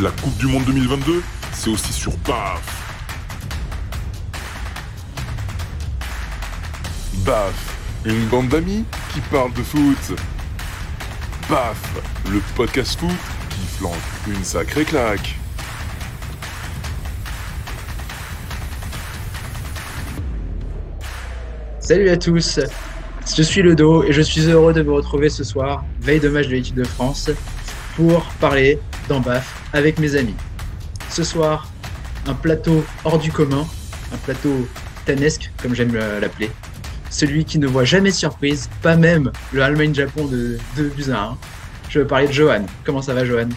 [0.00, 2.62] La Coupe du Monde 2022, c'est aussi sur BAF.
[7.24, 10.16] BAF, une bande d'amis qui parle de foot.
[11.50, 12.00] BAF,
[12.30, 13.10] le podcast foot
[13.50, 13.94] qui flanque
[14.28, 15.34] une sacrée claque.
[21.80, 22.60] Salut à tous,
[23.36, 26.28] je suis le dos et je suis heureux de vous retrouver ce soir, veille de
[26.28, 27.30] match de l'équipe de France,
[27.96, 30.36] pour parler d'en BAF avec mes amis.
[31.10, 31.68] Ce soir,
[32.26, 33.66] un plateau hors du commun,
[34.12, 34.68] un plateau
[35.06, 36.50] tanesque comme j'aime l'appeler.
[37.10, 41.22] Celui qui ne voit jamais de surprise, pas même le Allemagne-Japon de 2 buts à
[41.22, 41.38] 1.
[41.88, 42.66] Je veux parler de Johan.
[42.84, 43.48] Comment ça va Johan?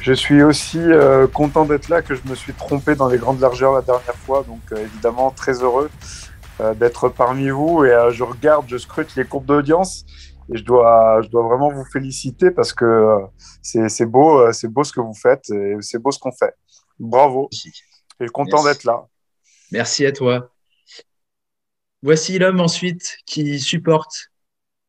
[0.00, 3.40] Je suis aussi euh, content d'être là que je me suis trompé dans les grandes
[3.40, 5.90] largeurs la dernière fois, donc euh, évidemment très heureux
[6.60, 10.04] euh, d'être parmi vous et je regarde, je scrute les courbes d'audience
[10.52, 13.18] et je dois, je dois vraiment vous féliciter parce que
[13.62, 16.54] c'est beau, c'est beau ce que vous faites et c'est beau ce qu'on fait.
[16.98, 17.48] Bravo.
[18.20, 19.06] Et content d'être là.
[19.72, 20.50] Merci à toi.
[22.02, 24.32] Voici l'homme ensuite qui supporte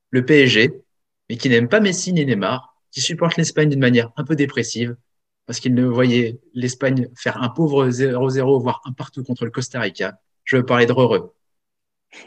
[0.09, 0.83] le PSG,
[1.29, 4.95] mais qui n'aime pas Messi ni Neymar, qui supporte l'Espagne d'une manière un peu dépressive,
[5.45, 9.79] parce qu'il ne voyait l'Espagne faire un pauvre 0-0, voire un partout contre le Costa
[9.79, 10.15] Rica.
[10.43, 11.33] Je veux parler de Rheureux.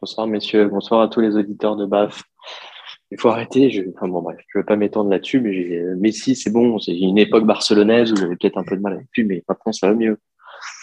[0.00, 2.22] Bonsoir messieurs, bonsoir à tous les auditeurs de BAF.
[3.10, 6.36] Il faut arrêter, je, enfin bon bref, je ne veux pas m'étendre là-dessus, mais Messi
[6.36, 9.24] c'est bon, c'est une époque barcelonaise où j'avais peut-être un peu de mal avec lui,
[9.24, 10.18] mais maintenant ça va mieux.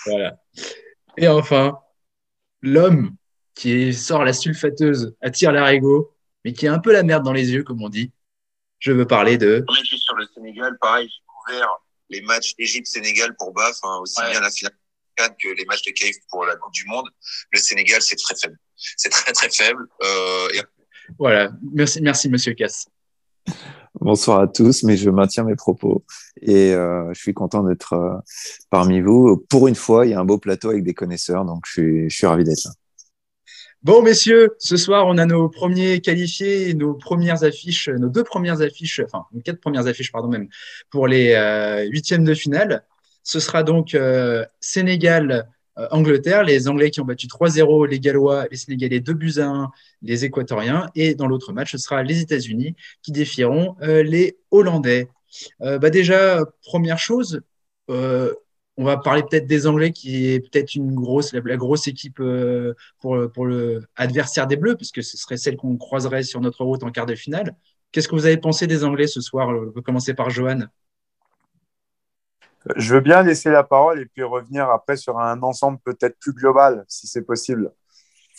[0.05, 0.37] Voilà.
[1.17, 1.79] Et enfin,
[2.61, 3.15] l'homme
[3.53, 7.51] qui sort la sulfateuse attire l'arigot, mais qui a un peu la merde dans les
[7.51, 8.11] yeux, comme on dit.
[8.79, 9.65] Je veux parler de.
[9.69, 11.69] sur le Sénégal, pareil, j'ai couvert
[12.09, 14.73] les matchs Égypte-Sénégal pour BAF, hein, aussi bien la finale
[15.41, 17.07] que les matchs de Cave pour la Coupe du Monde.
[17.51, 18.57] Le Sénégal, c'est très faible.
[18.75, 19.87] C'est très, très faible.
[20.03, 20.49] Euh,
[21.17, 21.51] voilà.
[21.73, 22.87] Merci, merci, monsieur Cass.
[24.01, 26.03] Bonsoir à tous, mais je maintiens mes propos
[26.41, 28.17] et euh, je suis content d'être euh,
[28.69, 29.37] parmi vous.
[29.49, 32.09] Pour une fois, il y a un beau plateau avec des connaisseurs, donc je suis,
[32.09, 32.71] je suis ravi d'être là.
[33.83, 38.61] Bon, messieurs, ce soir, on a nos premiers qualifiés, nos premières affiches, nos deux premières
[38.61, 40.49] affiches, enfin, nos quatre premières affiches, pardon, même,
[40.89, 42.83] pour les euh, huitièmes de finale.
[43.23, 43.97] Ce sera donc
[44.59, 45.47] Sénégal,
[45.91, 49.71] Angleterre, les Anglais qui ont battu 3-0, les Gallois, les Sénégalais 2 buts à 1,
[50.01, 50.89] les Équatoriens.
[50.95, 55.09] Et dans l'autre match, ce sera les États-Unis qui défieront euh, les Hollandais.
[55.61, 57.41] Euh, bah déjà, première chose,
[57.89, 58.33] euh,
[58.77, 62.21] on va parler peut-être des Anglais qui est peut-être une grosse, la, grosse équipe
[62.99, 67.05] pour, pour des Bleus, puisque ce serait celle qu'on croiserait sur notre route en quart
[67.05, 67.55] de finale.
[67.91, 69.47] Qu'est-ce que vous avez pensé des Anglais ce soir?
[69.49, 70.63] On va commencer par Johan.
[72.75, 76.33] Je veux bien laisser la parole et puis revenir après sur un ensemble peut-être plus
[76.33, 77.71] global, si c'est possible.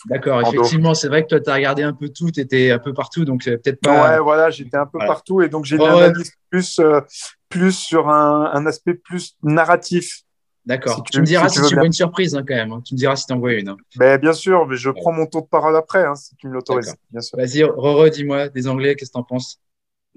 [0.05, 2.79] D'accord, effectivement, c'est vrai que toi, tu as regardé un peu tout, tu étais un
[2.79, 4.11] peu partout, donc peut-être pas.
[4.11, 7.01] Ouais, voilà, j'étais un peu partout et donc j'ai une analyse plus, euh,
[7.49, 10.21] plus sur un, aspect plus narratif.
[10.65, 11.01] D'accord.
[11.09, 12.73] tu, me diras si tu, vois une surprise hein, quand même.
[12.73, 12.81] Hein.
[12.85, 13.69] Tu me diras si tu en vois une.
[13.69, 13.77] Hein.
[13.95, 16.93] Ben, bien sûr, mais je prends mon tour de parole après, si tu me l'autorises.
[17.33, 19.61] Vas-y, Roro, dis-moi, des Anglais, qu'est-ce que tu en penses?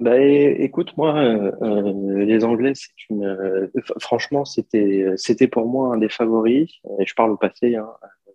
[0.01, 3.25] Bah, écoute, moi, euh, euh, les Anglais, c'est une.
[3.25, 3.67] Euh,
[4.01, 6.71] franchement, c'était, c'était pour moi un des favoris.
[6.99, 7.87] Et je parle au passé, hein,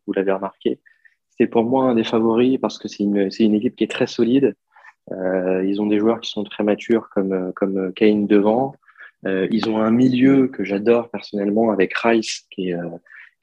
[0.05, 0.79] vous l'avez remarqué.
[1.31, 3.91] C'était pour moi un des favoris parce que c'est une, c'est une équipe qui est
[3.91, 4.55] très solide.
[5.11, 8.75] ils ont des joueurs qui sont très matures comme, comme Kane devant.
[9.25, 12.77] ils ont un milieu que j'adore personnellement avec Rice, qui est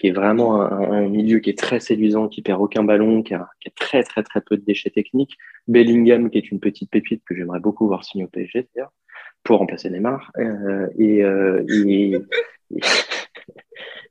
[0.02, 3.48] qui est vraiment un, milieu qui est très séduisant, qui perd aucun ballon, qui a,
[3.76, 5.38] très très très peu de déchets techniques.
[5.68, 8.92] Bellingham, qui est une petite pépite que j'aimerais beaucoup voir signer au PSG, d'ailleurs,
[9.44, 10.32] pour remplacer Neymar.
[10.38, 12.16] Euh, et, euh, et,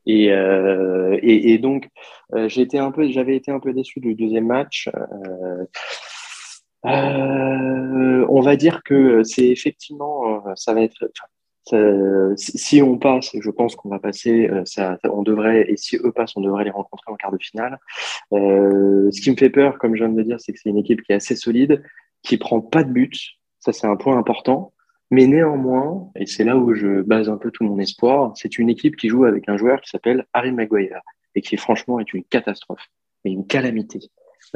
[0.06, 1.90] et, euh, et, et, donc,
[2.36, 4.88] euh, j'avais été un peu déçu du deuxième match.
[6.86, 11.12] On va dire que c'est effectivement, ça va être,
[12.36, 16.36] si on passe, je pense qu'on va passer, euh, on devrait, et si eux passent,
[16.36, 17.80] on devrait les rencontrer en quart de finale.
[18.34, 20.70] Euh, ce qui me fait peur, comme je viens de le dire, c'est que c'est
[20.70, 21.84] une équipe qui est assez solide,
[22.24, 23.16] qui prend pas de but.
[23.60, 24.74] Ça, c'est un point important.
[25.12, 28.70] Mais néanmoins, et c'est là où je base un peu tout mon espoir, c'est une
[28.70, 31.02] équipe qui joue avec un joueur qui s'appelle Harry Maguire
[31.36, 32.88] et qui franchement est une catastrophe,
[33.26, 34.00] mais une calamité.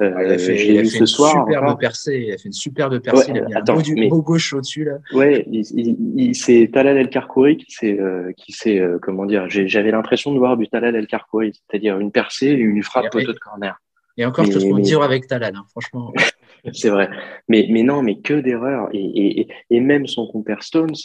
[0.02, 2.26] Euh, il a fait, il a fait une superbe percée.
[2.28, 3.32] Il a fait une superbe percée.
[3.32, 4.98] il a mis attends, un beau, gauche au-dessus là.
[5.14, 9.46] Ouais, il, c'est Talal El Karkouri qui s'est, euh, qui s'est, euh, comment dire.
[9.48, 13.32] J'avais l'impression de voir du Talal El Karkouri, c'est-à-dire une percée et une frappe poteau
[13.32, 13.80] de corner.
[14.18, 16.14] Et encore, mais, je peux dire avec Talal, hein, franchement.
[16.74, 17.10] c'est vrai.
[17.48, 18.90] Mais, mais non, mais que d'erreurs.
[18.92, 20.96] Et, et, et, même son compère Stones,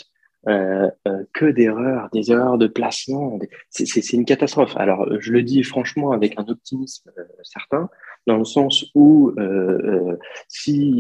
[0.49, 3.39] euh, euh, que d'erreurs, des erreurs de placement.
[3.69, 4.75] C'est une catastrophe.
[4.79, 7.91] Alors, je le dis franchement avec un optimisme euh, certain,
[8.27, 10.17] dans le sens où euh,
[10.49, 10.91] si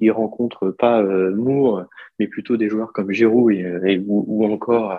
[0.00, 1.84] il, rencontre pas Moore,
[2.18, 3.54] mais plutôt des joueurs comme Giroud
[4.06, 4.98] ou, encore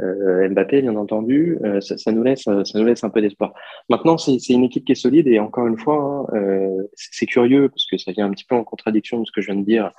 [0.00, 3.52] Mbappé, bien entendu, ça, nous laisse, ça nous laisse un peu d'espoir.
[3.88, 7.86] Maintenant, c'est une équipe qui est solide et encore une fois, hein, c'est curieux parce
[7.86, 9.86] que ça vient un petit peu en contradiction de ce que je viens de dire
[9.86, 9.90] euh,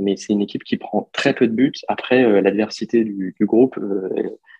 [0.00, 1.72] mais c'est une équipe qui prend très peu de buts.
[1.86, 4.08] Après, euh, l'adversité du, du, groupe euh,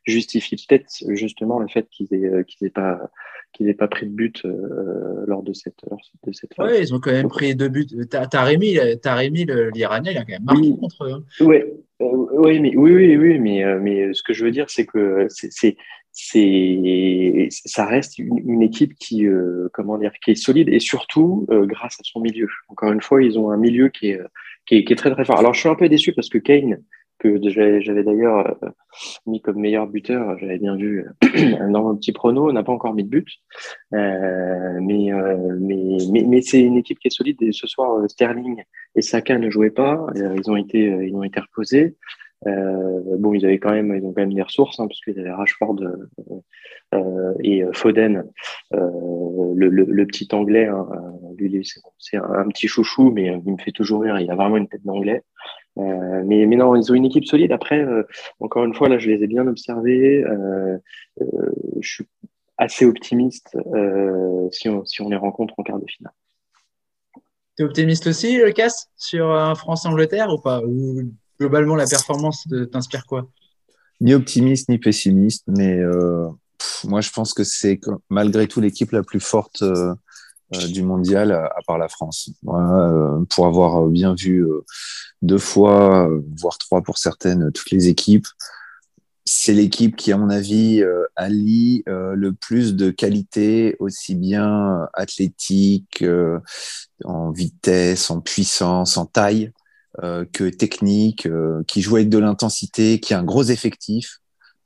[0.04, 3.10] justifie peut-être justement le fait qu'ils aient, qu'ils aient pas
[3.52, 4.42] qu'ils aient pas pris de but
[5.26, 6.70] lors de cette lors de cette phase.
[6.70, 7.86] Oui, ils ont quand même pris deux buts.
[8.30, 11.12] Taremi, Taremi l'Iranien, il a quand même marqué contre eux.
[11.12, 11.24] Hein.
[11.40, 11.56] Oui,
[12.00, 15.76] oui, mais oui, oui, oui, mais mais ce que je veux dire, c'est que c'est
[16.12, 19.26] c'est ça reste une, une équipe qui
[19.72, 22.48] comment dire qui est solide et surtout grâce à son milieu.
[22.68, 24.20] Encore une fois, ils ont un milieu qui est
[24.68, 25.38] qui est, très très fort.
[25.38, 26.82] Alors je suis un peu déçu parce que Kane,
[27.18, 28.68] que j'avais d'ailleurs euh,
[29.26, 32.94] mis comme meilleur buteur, j'avais bien vu euh, dans mon petit prono, n'a pas encore
[32.94, 33.28] mis de but.
[33.94, 35.10] Euh, mais,
[35.58, 38.62] mais, mais, mais c'est une équipe qui est solide et ce soir Sterling
[38.94, 41.96] et Saka ne jouaient pas, ils ont été ils ont été reposés.
[42.46, 45.18] Euh, bon, ils avaient quand même, ils ont quand même des ressources, hein, parce qu'ils
[45.18, 46.40] avaient Rashford euh,
[46.94, 48.24] euh et Foden,
[48.70, 50.66] le, petit anglais.
[50.66, 50.86] Hein,
[51.36, 51.68] lui,
[51.98, 54.18] c'est un, petit chouchou, mais il me fait toujours rire.
[54.20, 55.22] Il a vraiment une tête d'anglais.
[55.76, 57.52] mais, non, ils ont une équipe solide.
[57.52, 57.84] Après,
[58.40, 60.24] encore une fois, là, je les ai bien observés.
[61.18, 62.06] je suis
[62.56, 63.56] assez optimiste
[64.50, 66.14] si on, les rencontre en quart de finale.
[67.56, 69.26] Tu es optimiste aussi, Cass, sur
[69.56, 70.62] France-Angleterre ou pas?
[71.38, 73.28] Globalement, la performance t'inspire quoi?
[74.00, 76.28] Ni optimiste, ni pessimiste, mais euh,
[76.84, 77.80] moi, je pense que c'est
[78.10, 79.94] malgré tout l'équipe la plus forte euh,
[80.54, 82.30] euh, du mondial, à, part la France.
[82.42, 84.46] pour avoir bien vu
[85.22, 86.08] deux fois,
[86.40, 88.26] voire trois pour certaines, toutes les équipes,
[89.24, 90.82] c'est l'équipe qui, à mon avis,
[91.16, 96.02] allie le plus de qualité, aussi bien athlétique,
[97.04, 99.52] en vitesse, en puissance, en taille,
[100.32, 104.18] que technique, euh, qui joue avec de l'intensité, qui a un gros effectif.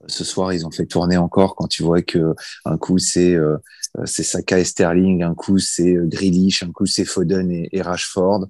[0.07, 2.35] Ce soir, ils ont fait tourner encore quand tu vois que
[2.65, 3.57] un coup c'est euh,
[4.05, 8.47] c'est Saka et Sterling, un coup c'est Grealish, un coup c'est Foden et, Rashford.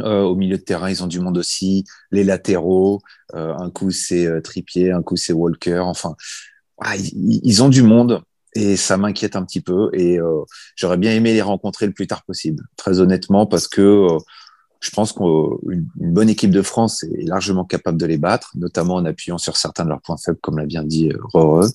[0.00, 3.00] au milieu de terrain, ils ont du monde aussi, les latéraux.
[3.34, 5.80] un coup c'est Trippier, un coup c'est Walker.
[5.80, 6.16] Enfin,
[6.96, 8.22] ils, ils, ont du monde
[8.54, 9.90] et ça m'inquiète un petit peu.
[9.92, 10.18] Et
[10.74, 14.08] j'aurais bien aimé les rencontrer le plus tard possible, très honnêtement, parce que
[14.84, 19.04] je pense qu'une bonne équipe de France est largement capable de les battre, notamment en
[19.06, 21.68] appuyant sur certains de leurs points faibles, comme l'a bien dit euh, Rore.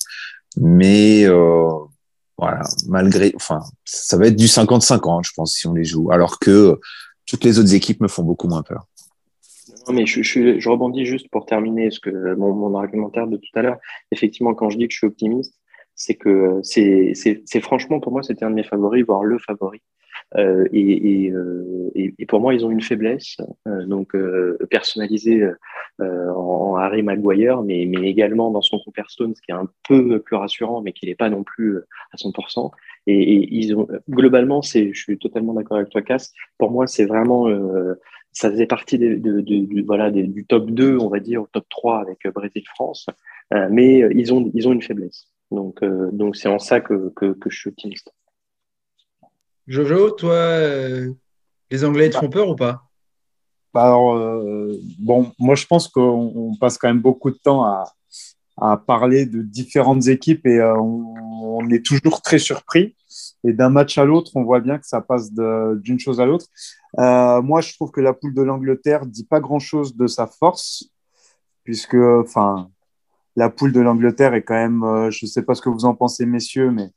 [0.57, 1.69] Mais euh,
[2.37, 6.37] voilà, malgré, enfin, ça va être du 50-50, je pense, si on les joue, alors
[6.37, 6.79] que
[7.25, 8.85] toutes les autres équipes me font beaucoup moins peur.
[9.87, 13.63] Non, mais je, rebondis juste pour terminer ce que mon, mon argumentaire de tout à
[13.63, 13.77] l'heure.
[14.11, 15.55] Effectivement, quand je dis que je suis optimiste,
[15.95, 19.81] c'est que c'est franchement pour moi c'était un de mes favoris, voire le favori.
[20.37, 23.37] Euh, et, euh, et, pour moi, ils ont une faiblesse,
[23.67, 24.15] euh, donc
[24.69, 25.49] personnalisée
[25.99, 30.35] en, Harry Maguire, mais, également dans son compère Stone, ce qui est un peu plus
[30.35, 31.77] rassurant, mais qui n'est pas non plus
[32.11, 32.71] à 100%.
[33.07, 36.33] Et, ils ont globalement, c'est, je suis totalement d'accord avec toi, Cass.
[36.57, 37.47] Pour moi, c'est vraiment
[38.31, 42.27] ça faisait partie de, voilà, du top 2, on va dire, au top 3 avec
[42.27, 43.07] Brésil-France,
[43.71, 45.27] mais ils ont, ils ont une faiblesse.
[45.51, 48.13] Donc, donc c'est en ça que, que, que je suis optimiste.
[49.69, 51.13] Jojo, toi, euh,
[51.69, 52.85] les Anglais te font peur ou pas?
[53.71, 57.83] Bah alors, euh, bon, moi je pense qu'on passe quand même beaucoup de temps à,
[58.57, 62.95] à parler de différentes équipes et euh, on, est toujours très surpris.
[63.43, 66.47] Et d'un match à l'autre, on voit bien que ça passe d'une chose à l'autre.
[66.97, 70.89] moi, je trouve que la poule de l'Angleterre dit pas grand-chose de sa force,
[71.63, 72.71] puisque, enfin,
[73.35, 75.93] la poule de l'Angleterre est quand même, je ne sais pas ce que vous en
[75.93, 76.89] pensez, messieurs, mais,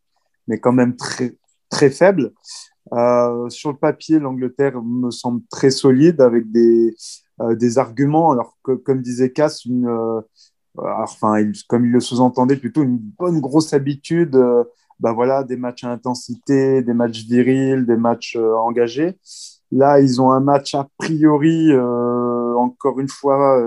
[0.47, 1.35] mais quand même très,
[1.73, 2.33] très faible.
[2.93, 6.95] Euh, sur le papier, l'Angleterre me semble très solide avec des,
[7.41, 8.31] euh, des arguments.
[8.31, 10.21] Alors que, comme disait Cass, une, euh,
[10.77, 14.39] enfin, comme il le sous-entendait, plutôt une bonne grosse habitude.
[15.01, 19.19] bah voilà, des matchs à intensité, des matchs virils, des matchs engagés.
[19.73, 21.75] Là, ils ont un match a priori,
[22.57, 23.61] encore une fois,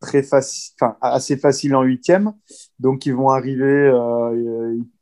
[0.00, 2.32] très facile, assez facile en huitième.
[2.80, 3.90] Donc, ils vont arriver,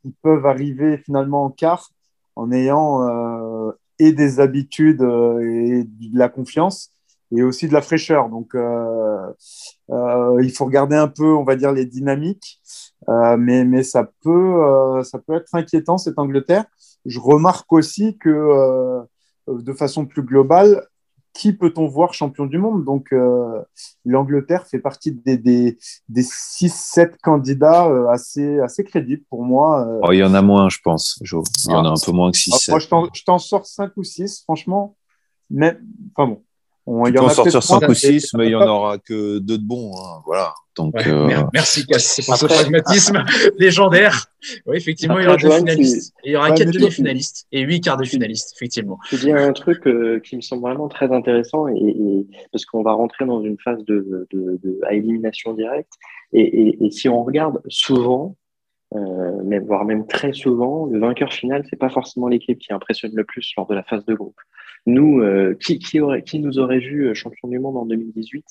[0.05, 1.89] ils peuvent arriver finalement en quart
[2.35, 6.91] en ayant euh, et des habitudes euh, et de la confiance
[7.33, 8.29] et aussi de la fraîcheur.
[8.29, 9.31] Donc, euh,
[10.41, 12.59] il faut regarder un peu, on va dire, les dynamiques,
[13.07, 16.65] mais, mais ça, peut, ça peut être inquiétant, cette Angleterre.
[17.05, 19.01] Je remarque aussi que,
[19.47, 20.85] de façon plus globale,
[21.33, 22.83] qui peut-on voir champion du monde?
[22.83, 23.61] Donc, euh,
[24.05, 25.77] l'Angleterre fait partie des, des,
[26.09, 29.87] des 6-7 candidats euh, assez, assez crédibles pour moi.
[29.87, 29.99] Euh.
[30.03, 31.43] Oh, il y en a moins, je pense, Jo.
[31.65, 34.03] Il y en a un peu moins que 6 Moi, je t'en sors 5 ou
[34.03, 34.95] 6, franchement.
[35.49, 35.77] Mais,
[36.15, 36.43] enfin bon,
[36.93, 37.89] On, Tu peux en sortir peut-être 5 moins.
[37.89, 39.91] ou 6, mais il n'y en aura que deux de bons.
[39.95, 40.53] hein, Voilà.
[40.77, 43.23] Donc, Ouais, euh, mer- Merci Cass, c'est pour ce pragmatisme
[43.59, 43.79] légique.
[44.65, 46.13] Oui, effectivement, il y aura deux finalistes.
[46.23, 48.97] Et il y aura quatre demi-finalistes et huit quarts de finalistes, effectivement.
[49.09, 52.83] Tu dis un truc euh, qui me semble vraiment très intéressant et, et- parce qu'on
[52.83, 55.91] va rentrer dans une phase de, de- de- à élimination directe
[56.33, 58.35] et, et- et si on regarde souvent,
[58.95, 63.11] euh, même, voire même très souvent, le vainqueur final, c'est pas forcément l'équipe qui impressionne
[63.13, 64.39] le plus lors de la phase de groupe.
[64.87, 68.45] Nous, euh, qui, qui, aurait, qui nous aurait vu euh, champion du monde en 2018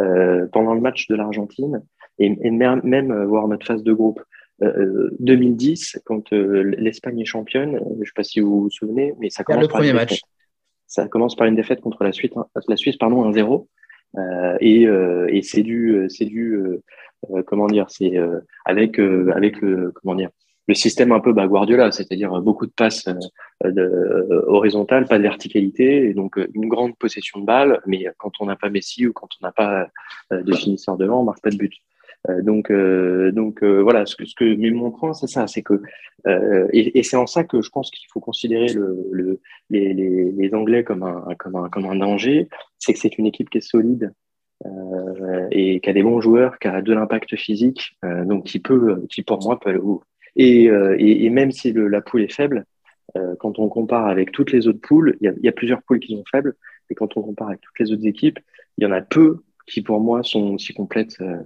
[0.00, 1.82] euh, pendant le match de l'Argentine
[2.18, 4.22] et, et même, même voir notre phase de groupe
[4.62, 9.30] euh, 2010, quand l'Espagne est championne, je ne sais pas si vous vous souvenez, mais
[9.30, 10.10] ça commence le par premier une match.
[10.10, 10.24] défaite.
[10.86, 13.66] Ça commence par une défaite contre la Suisse, hein, la Suisse pardon, 1-0.
[14.18, 16.60] Euh, et et c'est dû, c'est dû
[17.46, 18.18] comment dire, c'est
[18.66, 20.30] avec, avec le, comment dire,
[20.70, 23.16] le système un peu bah, Guardiola, c'est-à-dire beaucoup de passes euh,
[23.64, 28.40] euh, horizontales, pas de verticalité, et donc euh, une grande possession de balle, mais quand
[28.40, 29.88] on n'a pas Messi ou quand on n'a pas
[30.30, 31.74] de finisseur devant, on marque pas de but.
[32.42, 32.70] Donc,
[33.32, 35.80] donc voilà, ce que, ce que, mais mon point, c'est ça, c'est que,
[36.72, 41.02] et, c'est en ça que je pense qu'il faut considérer le, le, les, Anglais comme
[41.02, 42.48] un, comme un, comme un danger,
[42.78, 44.12] c'est que c'est une équipe qui est solide
[45.50, 47.96] et qui a des bons joueurs, qui a de l'impact physique,
[48.26, 50.02] donc qui peut, qui pour moi peut aller au.
[50.36, 52.64] Et, euh, et, même si la poule est faible,
[53.16, 56.00] euh, quand on compare avec toutes les autres poules, il y y a plusieurs poules
[56.00, 56.54] qui sont faibles,
[56.88, 58.38] et quand on compare avec toutes les autres équipes,
[58.78, 61.38] il y en a peu qui pour moi sont aussi complètes euh,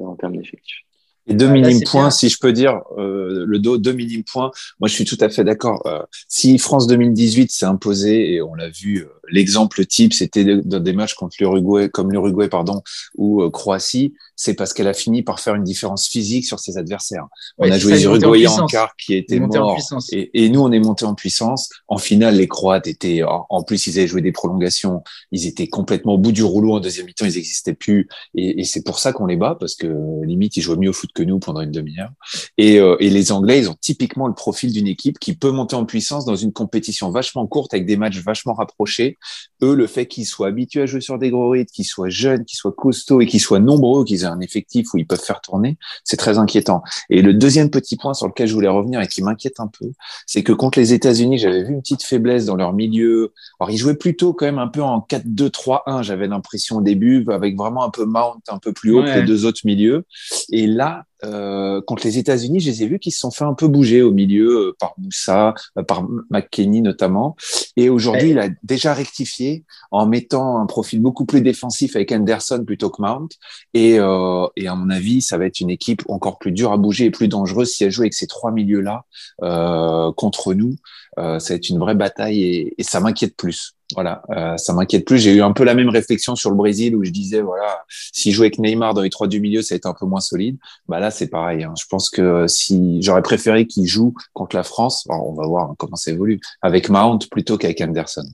[0.00, 0.85] en termes d'effectifs.
[1.28, 2.10] Et deux Ah, là, minimes points, bien.
[2.10, 4.50] si je peux dire, euh, le dos, deux minimes points.
[4.80, 5.82] Moi, je suis tout à fait d'accord.
[5.86, 10.78] Euh, si France 2018 s'est imposé, et on l'a vu, euh, l'exemple type, c'était dans
[10.80, 12.82] des matchs contre l'Uruguay, comme l'Uruguay, pardon,
[13.16, 16.78] ou euh, Croatie, c'est parce qu'elle a fini par faire une différence physique sur ses
[16.78, 17.26] adversaires.
[17.58, 18.70] Ouais, on a joué les en Uruguayens en puissance.
[18.70, 19.78] quart qui étaient en morts.
[20.12, 21.70] Et, et nous, on est monté en puissance.
[21.88, 25.02] En finale, les Croates étaient, en en plus, ils avaient joué des prolongations.
[25.32, 27.24] Ils étaient complètement au bout du rouleau en deuxième mi-temps.
[27.24, 28.08] Ils n'existaient plus.
[28.34, 29.88] Et, et c'est pour ça qu'on les bat, parce que
[30.24, 32.10] limite, ils jouaient mieux au foot que nous pendant une demi-heure.
[32.58, 35.74] Et, euh, et les Anglais, ils ont typiquement le profil d'une équipe qui peut monter
[35.74, 39.16] en puissance dans une compétition vachement courte avec des matchs vachement rapprochés.
[39.62, 42.44] Eux, le fait qu'ils soient habitués à jouer sur des gros rythmes, qu'ils soient jeunes,
[42.44, 45.40] qu'ils soient costauds et qu'ils soient nombreux, qu'ils aient un effectif où ils peuvent faire
[45.40, 46.82] tourner, c'est très inquiétant.
[47.10, 49.86] Et le deuxième petit point sur lequel je voulais revenir et qui m'inquiète un peu,
[50.26, 53.32] c'est que contre les États-Unis, j'avais vu une petite faiblesse dans leur milieu.
[53.58, 57.56] Alors, ils jouaient plutôt quand même un peu en 4-2-3-1, j'avais l'impression au début, avec
[57.56, 59.20] vraiment un peu Mount un peu plus haut que Ouais.
[59.20, 60.04] les deux autres milieux.
[60.50, 63.54] Et là, euh, contre les États-Unis, je les ai vus qui se sont fait un
[63.54, 67.36] peu bouger au milieu, euh, par Moussa, euh, par McKenny notamment.
[67.76, 68.30] Et aujourd'hui, Ouais.
[68.32, 73.00] il a déjà rectifié en mettant un profil beaucoup plus défensif avec Anderson plutôt que
[73.00, 73.28] Mount.
[73.72, 76.76] Et, euh, et à mon avis, ça va être une équipe encore plus dure à
[76.76, 79.04] bouger et plus dangereuse si elle joue avec ces trois milieux-là
[79.42, 80.76] euh, contre nous.
[81.18, 83.75] Euh, ça va être une vraie bataille et, et ça m'inquiète plus.
[83.94, 85.18] Voilà, euh, ça m'inquiète plus.
[85.18, 88.32] J'ai eu un peu la même réflexion sur le Brésil où je disais voilà, si
[88.32, 90.58] jouait avec Neymar dans les trois du milieu, ça va être un peu moins solide.
[90.88, 91.62] Bah là, c'est pareil.
[91.62, 91.72] hein.
[91.80, 95.94] Je pense que si j'aurais préféré qu'il joue contre la France, on va voir comment
[95.96, 98.26] ça évolue, avec Mount plutôt qu'avec Anderson.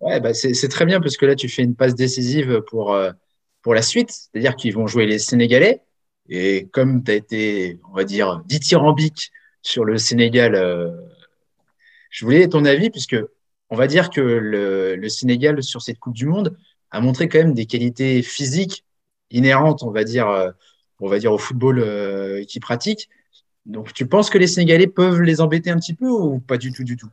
[0.00, 2.92] Ouais, bah c'est c'est très bien parce que là, tu fais une passe décisive pour,
[2.94, 3.10] euh,
[3.62, 4.10] pour la suite.
[4.10, 5.80] C'est-à-dire qu'ils vont jouer les Sénégalais.
[6.28, 10.92] Et comme tu as été, on va dire, dithyrambique sur le Sénégal, euh,
[12.10, 13.16] je voulais ton avis, puisque
[13.70, 16.56] on va dire que le, Sénégal, sur cette Coupe du Monde,
[16.90, 18.84] a montré quand même des qualités physiques
[19.30, 20.50] inhérentes, on va dire, euh,
[21.00, 23.08] au football euh, qu'ils pratiquent.
[23.66, 26.72] Donc, tu penses que les Sénégalais peuvent les embêter un petit peu ou pas du
[26.72, 27.10] tout, du tout?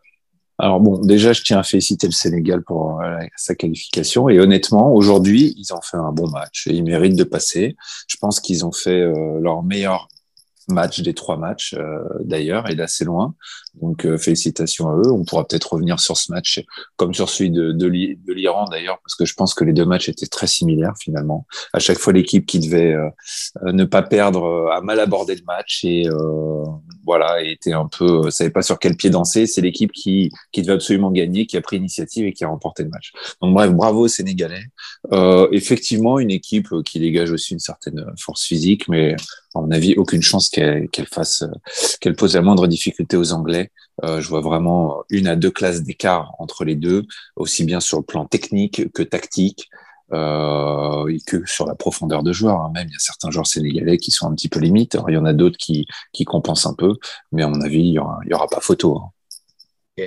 [0.60, 4.28] Alors bon, déjà, je tiens à féliciter le Sénégal pour euh, sa qualification.
[4.28, 7.76] Et honnêtement, aujourd'hui, ils ont fait un bon match et ils méritent de passer.
[8.08, 10.08] Je pense qu'ils ont fait euh, leur meilleur
[10.68, 13.36] match des trois matchs euh, d'ailleurs et d'assez loin.
[13.82, 15.12] Donc euh, félicitations à eux.
[15.12, 16.64] On pourra peut-être revenir sur ce match
[16.96, 19.72] comme sur celui de, de, l'I- de l'Iran d'ailleurs parce que je pense que les
[19.74, 21.46] deux matchs étaient très similaires finalement.
[21.74, 23.08] À chaque fois l'équipe qui devait euh,
[23.66, 26.64] euh, ne pas perdre euh, a mal abordé le match et euh,
[27.06, 29.48] voilà était un peu savait pas sur quel pied danser.
[29.48, 32.84] C'est l'équipe qui qui devait absolument gagner qui a pris l'initiative et qui a remporté
[32.84, 33.12] le match.
[33.42, 34.66] Donc bref, bravo aux Sénégalais.
[35.52, 39.16] Effectivement une équipe qui dégage aussi une certaine force physique mais
[39.56, 41.52] à mon avis, aucune chance qu'elle fasse, euh,
[42.00, 43.72] qu'elle pose la moindre difficulté aux Anglais.
[44.04, 47.98] Euh, je vois vraiment une à deux classes d'écart entre les deux, aussi bien sur
[47.98, 49.70] le plan technique que tactique.
[50.14, 52.62] Euh, et que sur la profondeur de joueurs.
[52.62, 52.72] hein.
[52.74, 54.98] Même il y a certains joueurs sénégalais qui sont un petit peu limites.
[55.10, 56.96] Il y en a d'autres qui, qui compensent un peu,
[57.34, 59.02] mais à mon avis, il y aura, pas photo.
[59.02, 60.06] hein.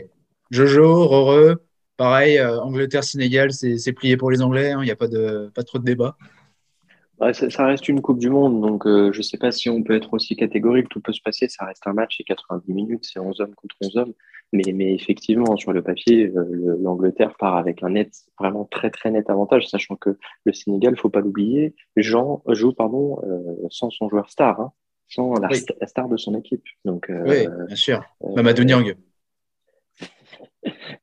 [0.51, 1.63] Jojo, Roreux,
[1.99, 5.65] pareil, Angleterre-Sénégal, c'est c'est plié pour les Anglais, hein, il n'y a pas, de, pas
[5.65, 6.17] trop de débat.
[7.33, 10.15] Ça, reste une Coupe du Monde, donc je ne sais pas si on peut être
[10.15, 10.89] aussi catégorique.
[10.89, 11.49] Tout peut se passer.
[11.49, 14.13] Ça reste un match, c'est 90 minutes, c'est 11 hommes contre 11 hommes.
[14.53, 19.31] Mais, mais effectivement, sur le papier, l'Angleterre part avec un net, vraiment très très net
[19.31, 23.21] avantage, sachant que le Sénégal, faut pas l'oublier, Jean joue pardon
[23.71, 24.73] sans son joueur star, hein,
[25.09, 25.51] sans la,
[25.87, 26.65] star de son équipe.
[26.85, 28.03] Donc, oui, bien sûr.
[28.35, 28.95] Mamadou Niang.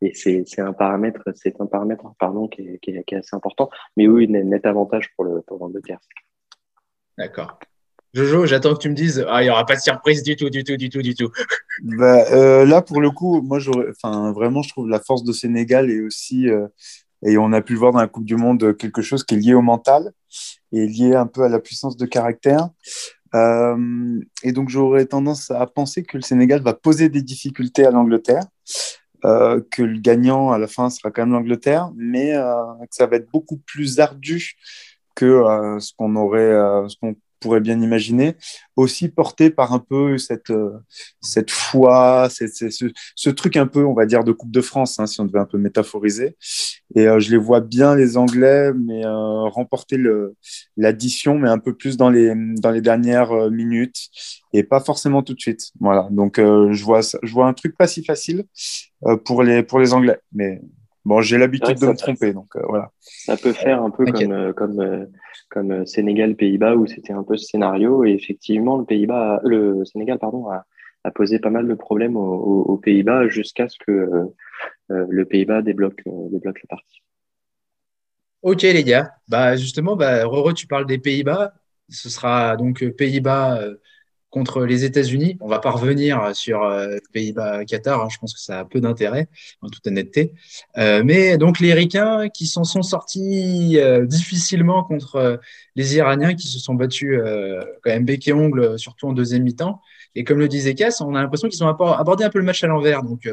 [0.01, 3.69] Et c'est un paramètre, c'est un paramètre pardon, qui est, qui, est, assez important.
[3.95, 5.25] Mais oui, net avantage pour
[5.59, 5.99] l'Angleterre.
[7.17, 7.59] D'accord.
[8.13, 10.49] Jojo, j'attends que tu me dises, ah, il n'y aura pas de surprise du tout,
[10.49, 11.29] du tout, du tout, du tout.
[11.83, 13.59] Bah, euh, là, pour le coup, moi,
[13.89, 16.67] enfin, vraiment, je trouve la force de Sénégal et aussi, euh,
[17.23, 19.37] et on a pu le voir dans la Coupe du Monde, quelque chose qui est
[19.37, 20.11] lié au mental
[20.71, 22.69] et lié un peu à la puissance de caractère.
[23.35, 27.91] Euh, et donc, j'aurais tendance à penser que le Sénégal va poser des difficultés à
[27.91, 28.43] l'Angleterre.
[29.25, 33.07] Euh, que le gagnant à la fin sera quand même l'Angleterre, mais euh, que ça
[33.07, 34.53] va être beaucoup plus ardu
[35.15, 36.51] que euh, ce qu'on aurait,
[36.87, 38.35] ce qu'on pourrait bien imaginer,
[38.75, 40.71] aussi porté par un peu cette, euh,
[41.21, 42.45] cette foi, ce,
[43.15, 45.39] ce, truc un peu, on va dire, de Coupe de France, hein, si on devait
[45.39, 46.35] un peu métaphoriser.
[46.95, 49.97] Et euh, je les vois bien, les Anglais, mais euh, remporter
[50.77, 54.09] l'addition, mais un peu plus dans les, dans les dernières minutes
[54.53, 55.71] et pas forcément tout de suite.
[55.79, 58.45] Voilà, donc je, vois, je vois un truc pas si facile
[59.25, 60.19] pour, les, pour les Anglais.
[60.31, 60.61] Mais
[61.07, 62.91] bon, j'ai l'habitude de me tromper, donc voilà.
[63.01, 65.07] Ça peut faire un peu comme, comme
[65.49, 68.05] comme euh, Sénégal-Pays-Bas où c'était un peu ce scénario.
[68.05, 70.65] Et effectivement, le, Pays-Bas, le Sénégal pardon, a,
[71.15, 74.25] posé pas mal de problèmes aux, Pays-Bas jusqu'à ce que euh,
[74.91, 77.01] euh, le Pays-Bas débloque, débloque la partie.
[78.41, 81.53] Ok les gars, bah justement, bah, Roro, tu parles des Pays-Bas.
[81.89, 83.61] Ce sera donc Pays-Bas
[84.37, 85.35] contre les États-Unis.
[85.41, 88.03] On va pas revenir sur euh, Pays-Bas-Qatar.
[88.03, 88.07] Hein.
[88.11, 89.27] je pense que ça a peu d'intérêt,
[89.63, 90.33] en toute honnêteté.
[90.77, 95.39] Euh, mais donc les Ricains qui s'en sont sortis euh, difficilement contre
[95.75, 97.19] les Iraniens qui se sont battus
[97.81, 99.81] quand même bec et ongle, surtout en deuxième mi-temps.
[100.13, 102.63] Et comme le disait Cass, on a l'impression qu'ils ont abordé un peu le match
[102.63, 103.01] à l'envers.
[103.01, 103.27] Donc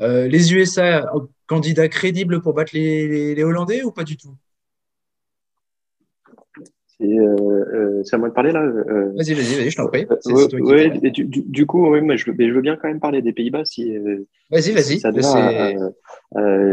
[0.00, 1.08] les USA,
[1.46, 4.34] candidats crédibles pour battre les Hollandais ou pas du tout?
[4.34, 4.49] euh, euh,
[7.00, 8.62] c'est à moi de parler là.
[8.62, 10.06] Euh, vas-y, vas-y, vas-y, je t'en prie.
[11.10, 13.64] du, du, coup, oui, moi, je, je, veux bien quand même parler des Pays-Bas.
[13.64, 13.96] Si,
[14.50, 15.00] vas-y, vas-y.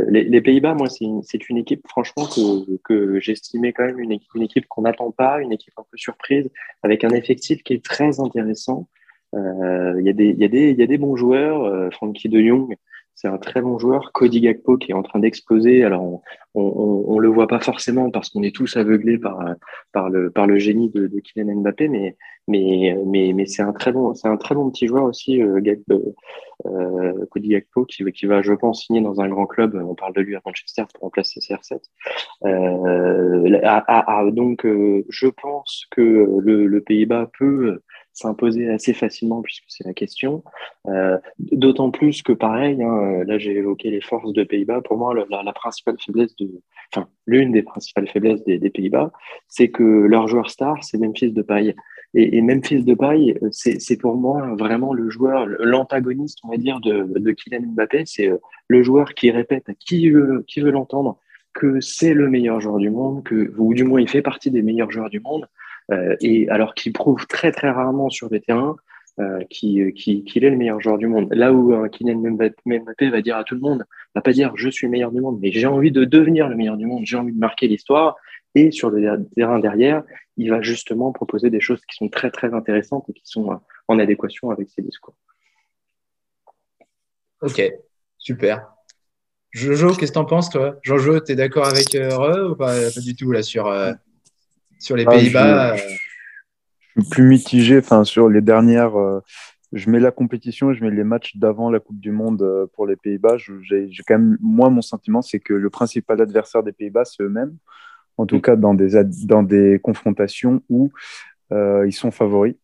[0.10, 4.12] les, les Pays-Bas, moi, c'est une, une, équipe, franchement, que, que j'estimais quand même une
[4.12, 6.50] équipe, une équipe qu'on n'attend pas, une équipe un peu surprise,
[6.84, 8.88] avec un effectif qui est très intéressant.
[9.34, 11.92] Il y, a des, y, a des, y a des bons joueurs.
[11.94, 12.76] Frankie de Jong,
[13.18, 14.12] c'est un très bon joueur.
[14.14, 15.84] Cody Gakpo qui est en train d'exploser.
[15.84, 16.22] Alors on,
[16.54, 21.62] on, le voit pas forcément parce qu'on est tous aveuglés par le génie de, Kylian
[21.62, 21.90] Mbappé,
[22.48, 24.14] mais c'est un très bon
[24.70, 25.42] petit joueur aussi.
[25.42, 25.60] Euh,
[26.68, 29.84] euh, Cody Gakpo qui va je pense signer dans un grand club.
[29.84, 31.80] On parle de lui à Manchester pour remplacer CR7.
[32.46, 36.02] Euh, donc je pense que
[36.40, 37.82] le Pays-Bas peut
[38.18, 40.44] s'imposer assez facilement puisque c'est la question.
[40.88, 44.82] Euh, D'autant plus que pareil, hein, là j'ai évoqué les forces de Pays-Bas.
[44.82, 46.50] Pour moi, la, principale faiblesse de,
[46.94, 49.12] enfin l'une des principales faiblesses des, Pays-Bas,
[49.48, 51.76] c'est que leur joueur star, c'est Memphis de paille.
[52.14, 57.20] Et, Memphis de paille, c'est pour moi vraiment le joueur, l'antagoniste, on va dire, de,
[57.20, 58.04] de Kylian Mbappé.
[58.06, 61.20] C'est euh, le joueur qui répète à qui veut, qui veut l'entendre
[61.54, 64.62] que c'est le meilleur joueur du monde, que, ou du moins il fait partie des
[64.62, 65.48] meilleurs joueurs du monde.
[65.92, 68.76] Euh, et alors qu'il prouve très très rarement sur le terrain
[69.20, 71.28] euh, qu'il est le meilleur joueur du monde.
[71.32, 74.70] Là où un Kylian Mbappé va dire à tout le monde, va pas dire je
[74.70, 77.18] suis le meilleur du monde, mais j'ai envie de devenir le meilleur du monde, j'ai
[77.18, 78.16] envie de marquer l'histoire.
[78.56, 80.04] Et sur le terrain derrière,
[80.36, 84.00] il va justement proposer des choses qui sont très très intéressantes et qui sont en
[84.00, 85.16] adéquation avec ses discours.
[87.42, 87.62] Ok,
[88.18, 88.68] super.
[89.52, 90.78] Jojo, qu'est-ce que t'en penses toi?
[90.84, 93.94] Jojo, t'es d'accord avec euh, ou pas, pas, du tout là sur euh,
[94.80, 95.78] sur les ah, Pays-Bas euh.
[95.78, 97.80] je, suis plus mitigé.
[97.80, 99.22] Enfin, sur les dernières, euh,
[99.74, 102.68] je mets la compétition et je mets les matchs d'avant la Coupe du Monde euh,
[102.74, 103.38] pour les Pays-Bas.
[103.38, 107.56] J'ai quand même, moi, mon sentiment, c'est que le principal adversaire des Pays-Bas, c'est eux-mêmes.
[108.18, 110.92] En tout cas, dans des, dans des confrontations où
[111.52, 112.56] ils sont favoris.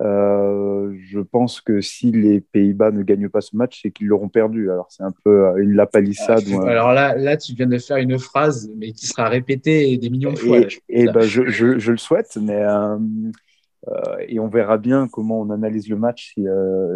[0.00, 4.28] Euh, je pense que si les Pays-Bas ne gagnent pas ce match, c'est qu'ils l'auront
[4.28, 4.70] perdu.
[4.70, 6.44] Alors c'est un peu euh, une lapalissade.
[6.66, 10.32] Alors là, là, tu viens de faire une phrase, mais qui sera répétée des millions
[10.32, 10.60] de fois.
[10.88, 12.98] Et, ben, je, je, je, le souhaite, mais euh,
[14.26, 16.46] et on verra bien comment on analyse le match si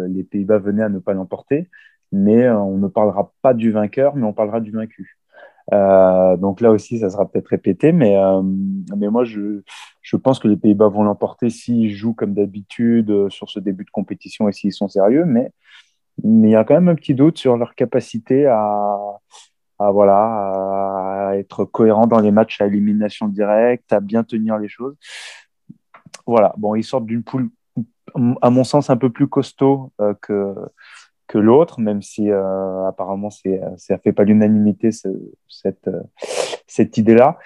[0.09, 1.69] les Pays-Bas venaient à ne pas l'emporter.
[2.11, 5.17] Mais on ne parlera pas du vainqueur, mais on parlera du vaincu.
[5.73, 8.41] Euh, donc là aussi, ça sera peut-être répété, mais, euh,
[8.95, 9.61] mais moi, je,
[10.01, 13.83] je pense que les Pays-Bas vont l'emporter s'ils jouent comme d'habitude euh, sur ce début
[13.83, 15.51] de compétition et s'ils sont sérieux, mais,
[16.23, 18.99] mais il y a quand même un petit doute sur leur capacité à,
[19.79, 24.69] à voilà, à être cohérent dans les matchs à élimination directe, à bien tenir les
[24.69, 24.95] choses.
[26.27, 27.49] Voilà, bon, ils sortent d'une poule,
[28.41, 30.55] à mon sens, un peu plus costaud que,
[31.27, 35.89] que l'autre, même si euh, apparemment c'est, ça ne fait pas l'unanimité cette,
[36.67, 37.37] cette idée-là.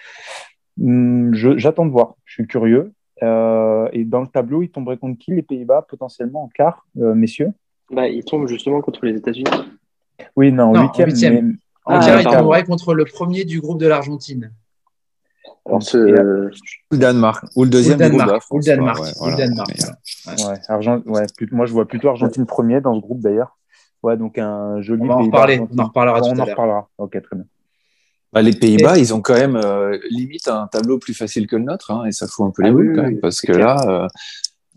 [0.81, 2.93] Hum, j'attends de voir, je suis curieux.
[3.21, 7.51] et dans le tableau, ils tomberaient contre qui Les Pays-Bas, potentiellement en quart, messieurs?
[7.91, 9.49] Bah, Ils tombent justement contre les États-Unis.
[10.35, 11.57] Oui, non, en huitième.
[11.85, 14.51] En quart, il tomberait contre le premier du groupe de l'Argentine.
[15.65, 15.79] Ou
[16.91, 17.45] le Danemark.
[17.55, 18.21] Ou le deuxième groupe.
[18.51, 18.99] Ou le Danemark.
[19.21, 19.71] Ou le Danemark.
[21.51, 23.57] moi, je vois plutôt Argentine premier dans ce groupe d'ailleurs.
[24.03, 25.01] Ouais, donc un joli.
[25.03, 25.59] On va en reparler.
[25.59, 26.89] On en reparlera on en reparlera.
[26.97, 27.45] Ok, très bien.
[28.31, 31.63] Bah, les Pays-Bas, ils ont quand même euh, limite un tableau plus facile que le
[31.63, 33.75] nôtre, hein, et ça fout un peu les ah boules quand même, parce que là,
[33.87, 34.07] euh,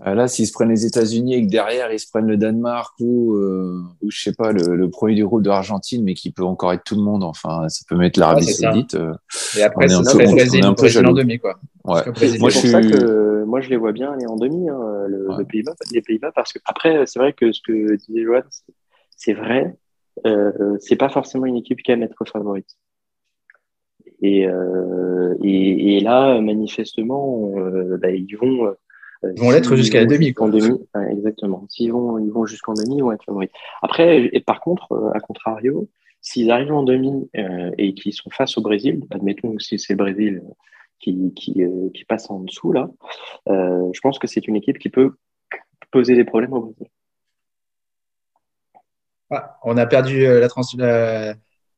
[0.07, 2.95] euh, là, s'ils se prennent les États-Unis et que derrière ils se prennent le Danemark
[2.99, 6.33] ou, euh, ou je sais pas le, le, premier du groupe de l'Argentine, mais qui
[6.33, 7.23] peut encore être tout le monde.
[7.23, 8.95] Enfin, ça peut mettre l'Arabie Saoudite.
[8.95, 9.15] Euh,
[9.57, 11.61] et après, c'est le Brésil, un peu en demi, quoi.
[11.85, 12.03] Ouais.
[12.39, 12.71] Moi, je suis...
[12.71, 15.45] ça que moi je les vois bien aller en demi, hein, le, ouais.
[15.45, 18.41] Pays-Bas, les Pays-Bas, parce que après, c'est vrai que ce que disait Johan,
[19.23, 19.75] c'est vrai.
[20.27, 22.77] Euh, c'est pas forcément une équipe qui aime être favorite.
[24.21, 28.75] Et, euh, et, et, là, manifestement, euh, bah, ils vont
[29.25, 30.33] ils vont l'être jusqu'à la demi.
[30.33, 30.81] Demi,
[31.11, 31.65] exactement.
[31.69, 33.51] S'ils vont, ils vont jusqu'en demi, ils vont être favoris.
[33.81, 35.89] Après, et par contre, euh, à contrario,
[36.21, 39.99] s'ils arrivent en demi euh, et qu'ils sont face au Brésil, admettons si c'est le
[39.99, 40.43] Brésil
[40.99, 42.91] qui, qui, euh, qui, passe en dessous, là,
[43.49, 45.13] euh, je pense que c'est une équipe qui peut
[45.91, 46.87] poser des problèmes au Brésil.
[49.33, 51.35] Ah, on a perdu la, trans la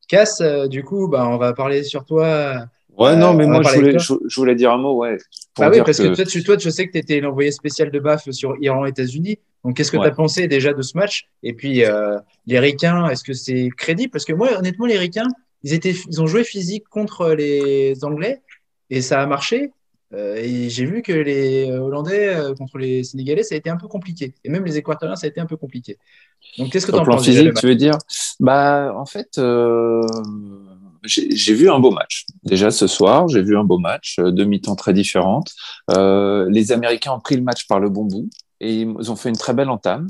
[0.08, 3.98] casse, du coup, bah, on va parler sur toi Ouais, non, mais moi, je voulais,
[3.98, 5.16] je, voulais, dire un mot, ouais.
[5.58, 7.98] Bah oui, parce que, toi, tu, toi, je sais que tu étais l'envoyé spécial de
[7.98, 9.38] BAF sur Iran-États-Unis.
[9.64, 11.28] Donc, qu'est-ce que tu as pensé déjà de ce match?
[11.42, 14.12] Et puis, euh, les Ricains, est-ce que c'est crédible?
[14.12, 15.28] Parce que moi, honnêtement, les Ricains,
[15.64, 18.42] ils, étaient, ils ont joué physique contre les Anglais
[18.90, 19.72] et ça a marché.
[20.12, 23.76] Euh, et j'ai vu que les Hollandais euh, contre les Sénégalais, ça a été un
[23.76, 24.34] peu compliqué.
[24.44, 25.98] Et même les Équatoriens, ça a été un peu compliqué.
[26.58, 27.96] Donc, qu'est-ce que tu en penses physique, tu veux dire?
[28.38, 30.02] Bah, en fait, euh,
[31.04, 32.26] j'ai vu un beau match.
[32.42, 35.52] Déjà ce soir, j'ai vu un beau match, deux mi-temps très différentes.
[35.90, 38.28] Euh, les Américains ont pris le match par le bon bout
[38.60, 40.06] et ils ont fait une très belle entame.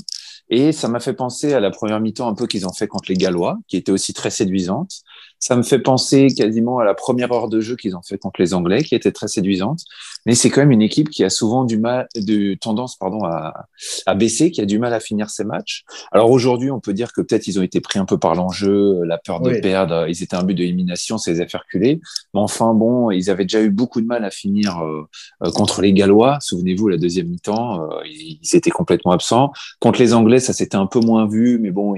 [0.50, 3.08] Et ça m'a fait penser à la première mi-temps un peu qu'ils ont fait contre
[3.08, 5.02] les Gallois, qui était aussi très séduisante.
[5.38, 8.40] Ça me fait penser quasiment à la première heure de jeu qu'ils ont fait contre
[8.40, 9.80] les Anglais, qui était très séduisante.
[10.26, 13.66] Mais c'est quand même une équipe qui a souvent du mal, de tendance, pardon, à,
[14.06, 15.84] à baisser, qui a du mal à finir ses matchs.
[16.12, 19.02] Alors aujourd'hui, on peut dire que peut-être ils ont été pris un peu par l'enjeu,
[19.04, 20.06] la peur de perdre.
[20.08, 22.00] Ils étaient un but d'élimination, ça les a fait reculer.
[22.32, 25.06] Mais enfin, bon, ils avaient déjà eu beaucoup de mal à finir euh,
[25.42, 26.38] euh, contre les Gallois.
[26.40, 29.52] Souvenez-vous, la deuxième mi-temps, euh, ils, ils, étaient complètement absents.
[29.80, 31.94] Contre les Anglais, ça s'était un peu moins vu, mais bon,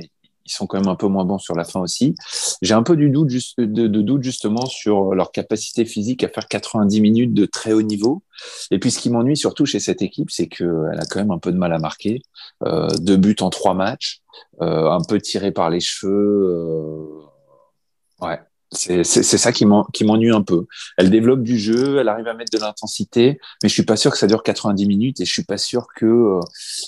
[0.46, 2.14] ils sont quand même un peu moins bons sur la fin aussi.
[2.62, 7.01] J'ai un peu du doute, de, doute justement sur leur capacité physique à faire 90
[7.01, 8.23] minutes de très haut niveau.
[8.71, 11.38] Et puis ce qui m'ennuie surtout chez cette équipe, c'est qu'elle a quand même un
[11.38, 12.23] peu de mal à marquer.
[12.64, 14.21] Euh, deux buts en trois matchs,
[14.62, 16.11] euh, un peu tiré par les cheveux.
[16.11, 17.23] Euh...
[18.21, 18.40] Ouais,
[18.72, 20.66] c'est ça qui m'ennuie un peu.
[20.96, 24.11] Elle développe du jeu, elle arrive à mettre de l'intensité, mais je suis pas sûr
[24.11, 26.40] que ça dure 90 minutes et je suis pas sûr que euh,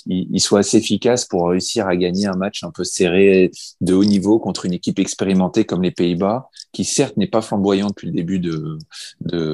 [0.05, 4.03] il, soit assez efficace pour réussir à gagner un match un peu serré de haut
[4.03, 8.13] niveau contre une équipe expérimentée comme les Pays-Bas, qui certes n'est pas flamboyante depuis le
[8.13, 8.77] début de
[9.21, 9.53] de,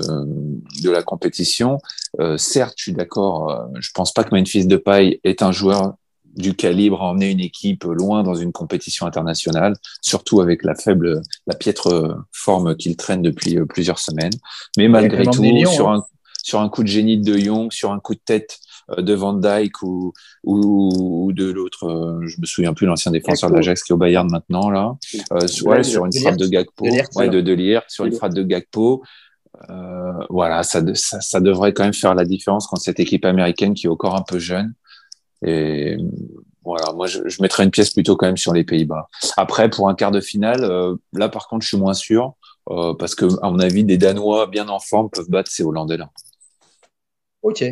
[0.83, 1.79] de la compétition.
[2.19, 3.51] Euh, certes, je suis d'accord.
[3.51, 5.95] Euh, je pense pas que Memphis Depay est un joueur
[6.35, 11.21] du calibre à emmener une équipe loin dans une compétition internationale, surtout avec la faible,
[11.47, 14.33] la piètre forme qu'il traîne depuis euh, plusieurs semaines.
[14.77, 15.99] Mais malgré tout, sur, hein.
[15.99, 16.03] un,
[16.43, 18.59] sur un coup de génie de Young, sur un coup de tête
[18.91, 23.49] euh, de Van Dyke ou, ou, de l'autre, euh, je me souviens plus, l'ancien défenseur
[23.49, 24.95] de l'Ajax qui est au Bayern maintenant, là,
[25.31, 29.03] euh, ouais, sur une frappe de Gagpo, de ouais, de sur une frappe de Gagpo.
[29.69, 33.73] Euh, voilà, ça, ça, ça, devrait quand même faire la différence contre cette équipe américaine
[33.73, 34.73] qui est encore un peu jeune
[35.45, 35.97] et
[36.63, 39.08] voilà, moi, je, je, mettrais une pièce plutôt quand même sur les Pays-Bas.
[39.38, 42.34] Après, pour un quart de finale, euh, là, par contre, je suis moins sûr
[42.71, 46.10] euh, parce que, à mon avis, des Danois bien en forme peuvent battre ces Hollandais-là.
[47.43, 47.63] Ok,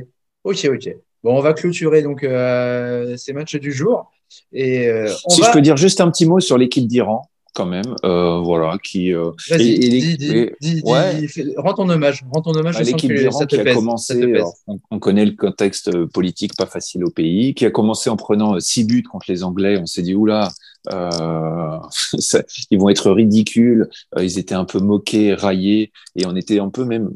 [0.43, 0.95] ok, ok.
[1.23, 4.11] Bon, on va clôturer donc euh, ces matchs du jour.
[4.51, 4.89] Et
[5.29, 8.77] si je peux dire juste un petit mot sur l'équipe d'Iran quand même, euh, voilà,
[8.83, 9.13] qui.
[9.13, 11.27] Euh, Vas-y, dis, dis, dis, ouais.
[11.57, 12.75] rends ton hommage, rends ton hommage.
[12.77, 16.55] À l'équipe d'Iran qui a pèse, commencé, alors, on, on, connaît le contexte euh, politique
[16.57, 19.77] pas facile au pays, qui a commencé en prenant euh, six buts contre les Anglais.
[19.79, 20.51] On s'est dit oula,
[20.91, 21.77] euh,
[22.19, 23.87] ça, ils vont être ridicules.
[24.19, 27.11] ils étaient un peu moqués, raillés, et on était un peu même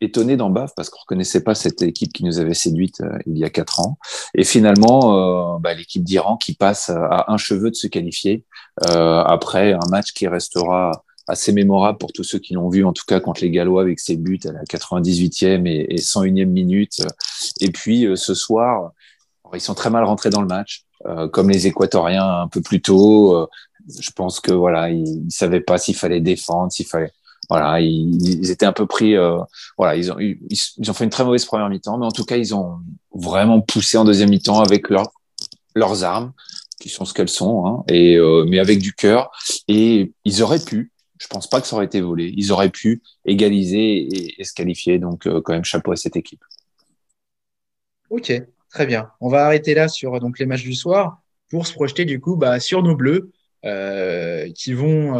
[0.00, 3.38] étonné d'en bas parce qu'on reconnaissait pas cette équipe qui nous avait séduite euh, il
[3.38, 3.98] y a quatre ans.
[4.34, 8.44] Et finalement, euh, bah, l'équipe d'Iran qui passe à un cheveu de se qualifier
[8.88, 12.94] euh, après un match qui restera assez mémorable pour tous ceux qui l'ont vu, en
[12.94, 17.02] tout cas contre les Gallois avec ses buts à la 98e et, 101e minute.
[17.60, 18.92] Et puis ce soir,
[19.52, 20.84] ils sont très mal rentrés dans le match,
[21.32, 23.46] comme les Équatoriens un peu plus tôt.
[23.86, 27.12] je pense que voilà, ils, ne savaient pas s'il fallait défendre, s'il fallait
[27.48, 29.16] voilà, ils, étaient un peu pris.
[29.16, 29.38] Euh,
[29.78, 32.36] voilà, ils ont, ils, ont fait une très mauvaise première mi-temps, mais en tout cas,
[32.36, 32.80] ils ont
[33.14, 35.10] vraiment poussé en deuxième mi-temps avec leur,
[35.74, 36.32] leurs armes,
[36.78, 39.30] qui sont ce qu'elles sont, hein, et euh, mais avec du cœur.
[39.66, 40.92] Et ils auraient pu.
[41.18, 42.32] Je pense pas que ça aurait été volé.
[42.36, 44.98] Ils auraient pu égaliser et, se qualifier.
[44.98, 46.44] Donc, euh, quand même, chapeau à cette équipe.
[48.10, 48.30] Ok,
[48.70, 49.10] très bien.
[49.20, 52.36] On va arrêter là sur donc les matchs du soir pour se projeter du coup
[52.36, 53.32] bah, sur nos bleus
[54.54, 55.18] qui vont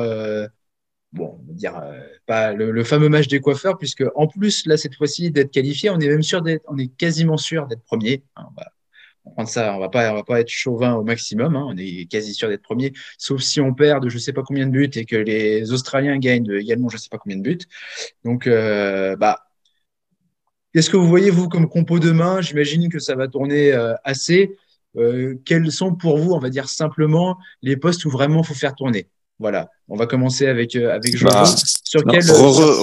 [1.12, 4.76] bon, on va dire euh, pas le, fameux match des coiffeurs, puisque en plus là
[4.76, 8.22] cette fois-ci d'être qualifié, on est même sûr d'être, on est quasiment sûr d'être premier.
[8.36, 8.72] Hein, on va
[9.34, 11.56] prendre ça, on va pas, on va pas être chauvin au maximum.
[11.56, 14.42] Hein, on est quasi sûr d'être premier, sauf si on perd de je sais pas
[14.42, 17.58] combien de buts et que les Australiens gagnent également je sais pas combien de buts.
[18.24, 19.44] Donc euh, bah
[20.74, 22.42] Qu'est-ce que vous voyez, vous, comme compo demain?
[22.42, 24.54] J'imagine que ça va tourner euh, assez.
[25.44, 29.08] quels sont pour vous, on va dire simplement, les postes où vraiment faut faire tourner?
[29.38, 32.22] Voilà, on va commencer avec, euh, avec bah, sur, quel,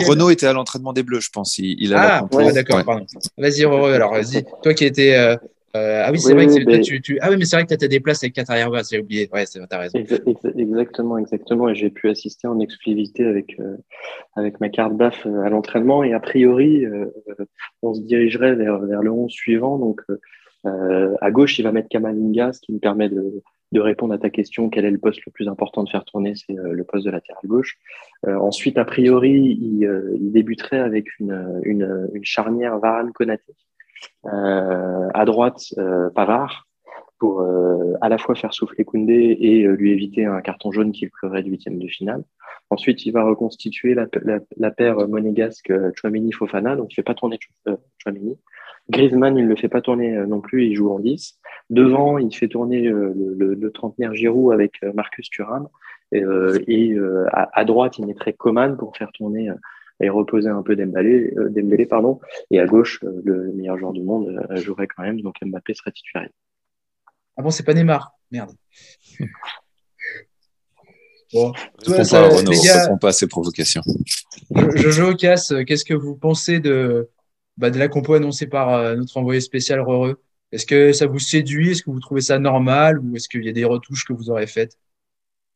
[0.08, 1.58] Renaud était à l'entraînement des Bleus, je pense.
[1.58, 3.06] Il, a ah, ouais, d'accord, pardon.
[3.38, 4.46] Vas-y, Renaud, alors vas-y.
[4.64, 5.16] Toi qui étais.
[5.16, 5.36] Euh,
[5.76, 6.80] euh, ah oui, c'est vrai que mais...
[6.80, 8.72] tu, tu, Ah oui, mais c'est vrai que tu as des places avec quatre arrière
[8.90, 9.30] j'ai oublié.
[9.34, 10.00] Ouais, c'est as raison.
[10.58, 11.68] Exactement, exactement.
[11.68, 13.58] Et j'ai pu assister en exclusivité avec,
[14.38, 16.06] avec ma carte BAF à l'entraînement.
[16.06, 16.86] Et a priori,
[17.82, 19.78] on se dirigerait vers, vers le 11 suivant.
[19.78, 20.02] Donc,
[20.64, 24.30] à gauche, il va mettre Kamalinga, ce qui me permet de, de répondre à ta
[24.30, 27.06] question, quel est le poste le plus important de faire tourner C'est euh, le poste
[27.06, 27.78] de latéral gauche.
[28.28, 33.54] Euh, ensuite, a priori, il, euh, débuterait avec une, charnière Varane-Konaté.
[34.24, 35.62] à droite,
[36.16, 36.68] Pavard,
[37.20, 37.42] pour
[38.02, 41.44] à la fois faire souffler Koundé et lui éviter un carton jaune qui le ferait
[41.44, 42.24] du huitième de finale.
[42.70, 47.38] Ensuite, il va reconstituer la, paire monégasque Chouamini-Fofana, donc il ne fait pas tourner
[48.00, 48.38] Chouamini.
[48.90, 51.40] Griezmann, il ne le fait pas tourner non plus, il joue en 10.
[51.70, 55.68] Devant, il fait tourner euh, le, le, trentenaire Giroud avec euh, Marcus Thuram.
[56.12, 59.50] Et, euh, à, droite, il mettrait Coman pour faire tourner
[60.00, 62.20] et reposer un peu Dembélé, Dembélé pardon.
[62.52, 66.30] Et à gauche, le meilleur joueur du monde jouerait quand même, donc Mbappé serait titulaire.
[67.38, 68.52] Ah bon, c'est pas Neymar Merde.
[71.34, 71.52] Bon,
[71.84, 73.82] toi, ça, pas, gars, pas à ces provocations.
[74.76, 77.10] Jojo Casse, qu'est-ce que vous pensez de,
[77.58, 80.20] bah, de la compo annoncée par notre envoyé spécial Heureux
[80.56, 81.72] est-ce que ça vous séduit?
[81.72, 83.00] Est-ce que vous trouvez ça normal?
[83.00, 84.78] Ou est-ce qu'il y a des retouches que vous aurez faites?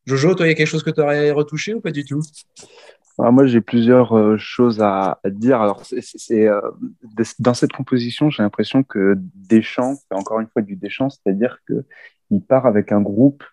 [0.06, 2.22] Jojo, toi, il y a quelque chose que tu aurais retouché ou pas du tout?
[3.18, 5.62] Ah, Moi, j'ai plusieurs euh, choses à, dire.
[5.62, 6.62] Euh,
[7.40, 12.66] dans cette composition, j'ai l'impression que Deschamps, encore une fois du Deschamps, c'est-à-dire qu'il part
[12.66, 13.44] avec un groupe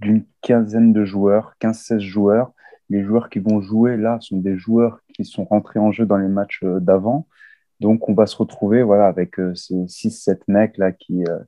[0.00, 2.52] d'une quinzaine de joueurs, 15-16 joueurs.
[2.88, 6.16] Les joueurs qui vont jouer là sont des joueurs qui sont rentrés en jeu dans
[6.16, 7.26] les matchs euh, d'avant.
[7.80, 11.38] Donc, on va se retrouver voilà, avec euh, ces 6-7 mecs là qui, euh,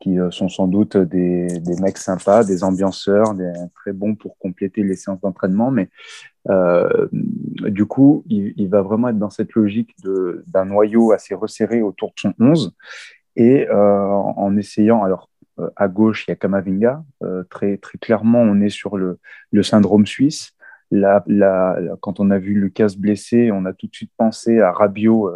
[0.00, 3.34] qui euh, sont sans doute des, des, mecs sympas, des ambianceurs,
[3.74, 5.70] très bons pour compléter les séances d'entraînement.
[5.70, 5.88] Mais
[7.70, 9.94] du coup, il, va vraiment être dans cette logique
[10.46, 12.74] d'un noyau assez resserré autour de son 11
[13.34, 15.28] et en essayant, alors
[15.74, 17.02] à gauche, il y a Kamavinga.
[17.50, 19.18] Très, très clairement, on est sur le,
[19.50, 20.52] le syndrome suisse.
[20.92, 21.24] La,
[22.00, 25.32] quand on a vu Lucas blessé, on a tout de suite pensé à Rabiot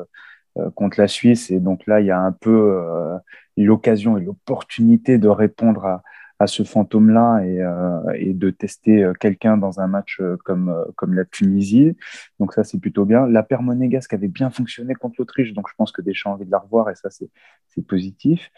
[0.74, 1.50] contre la Suisse.
[1.50, 3.16] Et donc là, il y a un peu euh,
[3.56, 6.02] l'occasion et l'opportunité de répondre à,
[6.38, 11.24] à ce fantôme-là et, euh, et, de tester quelqu'un dans un match comme, comme la
[11.24, 11.96] Tunisie.
[12.38, 13.26] Donc ça, c'est plutôt bien.
[13.26, 16.46] La paire monégasque avait bien fonctionné contre l'Autriche, donc je pense que Deschamps a envie
[16.46, 18.50] de la revoir et ça, c'est positif.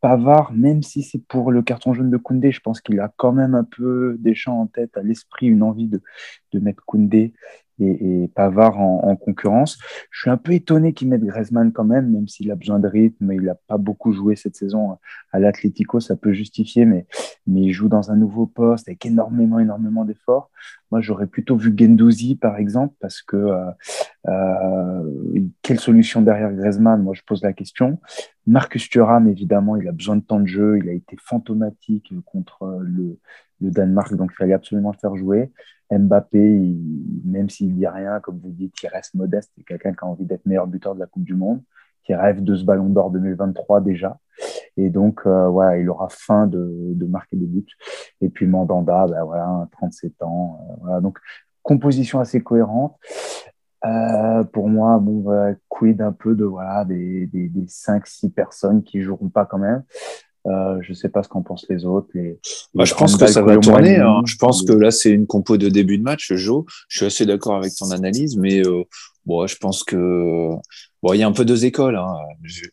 [0.00, 3.32] Pavard, même si c'est pour le carton jaune de Koundé, je pense qu'il a quand
[3.32, 6.00] même un peu Deschamps en tête, à l'esprit, une envie de,
[6.52, 7.34] de mettre Koundé
[7.80, 9.78] et, et Pavard en, concurrence.
[10.10, 12.88] Je suis un peu étonné qu'il mette Griezmann quand même, même s'il a besoin de
[12.88, 13.32] rythme.
[13.32, 14.98] Il n'a pas beaucoup joué cette saison
[15.32, 17.06] à l'Atlético, ça peut justifier, mais,
[17.46, 20.50] mais il joue dans un nouveau poste avec énormément, énormément d'efforts.
[20.90, 23.70] Moi, j'aurais plutôt vu Gendouzi, par exemple, parce que euh,
[24.28, 27.02] euh, quelle solution derrière Griezmann?
[27.02, 27.98] Moi, je pose la question.
[28.46, 30.78] Marcus Thuram, évidemment, il a besoin de temps de jeu.
[30.78, 33.18] Il a été fantomatique contre le,
[33.60, 35.50] le Danemark, donc il fallait absolument le faire jouer.
[35.90, 36.76] Mbappé,
[37.24, 39.50] même s'il dit rien, comme vous dites, il reste modeste.
[39.56, 41.62] C'est quelqu'un qui a envie d'être meilleur buteur de la Coupe du Monde,
[42.04, 44.18] qui rêve de ce Ballon d'Or 2023 déjà.
[44.76, 47.66] Et donc, euh, il aura faim de, de, marquer des buts.
[48.20, 50.60] Et puis Mandanda, ben voilà, 37 ans.
[50.60, 51.00] Euh, voilà.
[51.00, 51.18] Donc,
[51.62, 52.96] composition assez cohérente.
[53.84, 59.02] Euh, pour moi, bon, quid un peu de voilà des, des, des 5-6 personnes qui
[59.02, 59.82] joueront pas quand même.
[60.46, 62.08] Euh, je sais pas ce qu'en pensent les autres.
[62.14, 62.38] Les,
[62.74, 63.96] bah, je pense que ça va tourner.
[63.96, 64.22] Hein.
[64.24, 66.64] Je pense que là, c'est une compo de début de match, Joe.
[66.88, 68.84] Je suis assez d'accord avec ton analyse, mais euh,
[69.26, 70.50] bon, je pense que
[71.02, 71.96] bon, il y a un peu deux écoles.
[71.96, 72.14] Hein.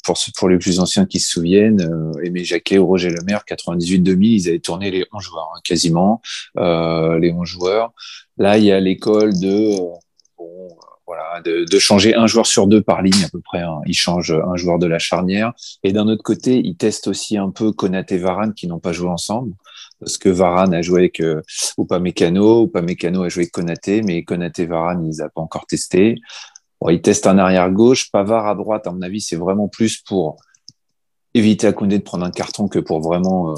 [0.04, 4.26] Pour, pour les plus anciens qui se souviennent, euh, Aimé Jacquet ou Roger Lemaire, 98-2000,
[4.26, 6.22] ils avaient tourné les 11 joueurs, hein, quasiment,
[6.58, 7.94] euh, les 11 joueurs.
[8.38, 9.76] Là, il y a l'école de...
[9.76, 9.94] Euh,
[10.38, 10.70] bon,
[11.08, 13.62] voilà, de, de, changer un joueur sur deux par ligne à peu près.
[13.62, 13.80] Hein.
[13.86, 15.54] Il change un joueur de la charnière.
[15.84, 19.10] Et d'un autre côté, il teste aussi un peu Konaté Varane qui n'ont pas joué
[19.10, 19.54] ensemble.
[20.00, 21.42] Parce que Varane a joué avec euh,
[21.78, 26.16] Upamecano, Upamecano a joué avec Konaté, mais Konaté Varane, ils n'ont pas encore testé.
[26.82, 28.88] Bon, il teste un arrière gauche, Pavard à droite.
[28.88, 30.38] À mon avis, c'est vraiment plus pour
[31.36, 33.56] éviter à Koundé de prendre un carton que pour vraiment, euh,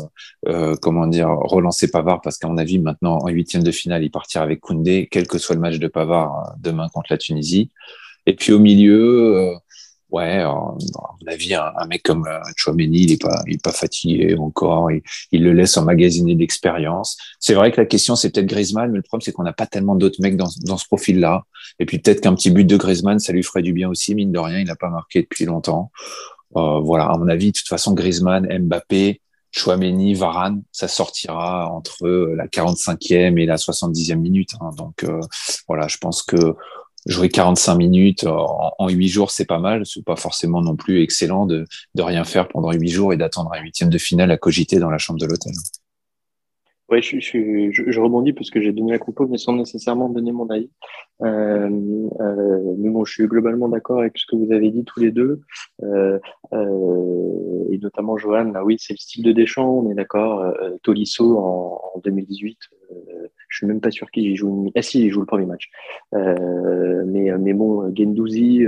[0.47, 4.09] euh, comment dire, relancer Pavard, parce qu'à mon avis, maintenant, en huitième de finale, il
[4.09, 7.69] partira avec Koundé, quel que soit le match de Pavard euh, demain contre la Tunisie.
[8.25, 9.53] Et puis au milieu,
[10.09, 10.77] ouais, à mon
[11.27, 15.43] avis, un, mec comme Chouameni, il est pas, il est pas fatigué encore, il, il
[15.43, 17.15] le laisse emmagasiner d'expérience.
[17.39, 19.65] C'est vrai que la question, c'est peut-être Griezmann, mais le problème, c'est qu'on n'a pas
[19.65, 21.45] tellement d'autres mecs dans, dans ce profil-là.
[21.79, 24.33] Et puis peut-être qu'un petit but de Griezmann, ça lui ferait du bien aussi, mine
[24.33, 25.91] de rien, il n'a pas marqué depuis longtemps.
[26.55, 32.07] Euh, voilà, à mon avis, de toute façon, Griezmann, Mbappé, Chouameni, Varane, ça sortira entre
[32.36, 34.51] la 45e et la 70e minute.
[34.62, 34.71] Hein.
[34.77, 35.19] Donc euh,
[35.67, 36.55] voilà, je pense que
[37.05, 39.86] jouer 45 minutes en, en 8 jours, c'est pas mal.
[39.86, 43.51] C'est pas forcément non plus excellent de, de rien faire pendant 8 jours et d'attendre
[43.53, 45.53] un huitième de finale à cogiter dans la chambre de l'hôtel.
[46.89, 50.50] Ouais, je, je, rebondis parce que j'ai donné la compo, mais sans nécessairement donner mon
[50.50, 50.69] avis.
[51.21, 51.69] Euh,
[52.21, 55.12] euh, mais bon, je suis globalement d'accord avec ce que vous avez dit tous les
[55.12, 55.41] deux,
[55.84, 56.17] euh,
[56.54, 58.54] euh et notamment Johan.
[58.54, 60.41] Là, oui, c'est le style de Deschamps, on est d'accord.
[60.41, 62.58] Euh, Tolisso en, en 2018,
[62.91, 62.95] euh,
[63.50, 64.71] je suis même pas sûr qu'il joue.
[64.73, 65.69] Ah si, il joue le premier match.
[66.13, 68.65] mais mais bon, Gendouzi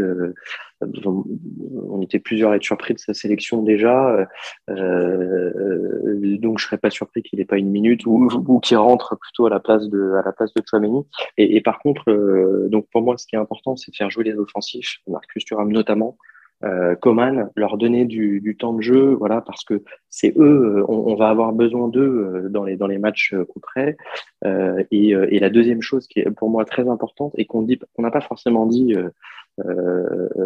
[0.82, 4.28] on était plusieurs à être surpris de sa sélection déjà,
[4.70, 9.18] euh, donc je serais pas surpris qu'il n'ait pas une minute ou, ou qu'il rentre
[9.18, 11.06] plutôt à la place de à la place de Chouameni.
[11.38, 14.10] Et, et par contre, euh, donc pour moi, ce qui est important, c'est de faire
[14.10, 16.18] jouer les offensifs, Marcus Thuram notamment.
[16.66, 21.14] Euh, Coman, leur donner du, du, temps de jeu, voilà, parce que c'est eux, on,
[21.14, 23.96] on, va avoir besoin d'eux dans les dans les matchs concrets.
[24.44, 27.80] Euh, et, et, la deuxième chose qui est pour moi très importante et qu'on dit,
[27.96, 29.10] qu'on n'a pas forcément dit euh,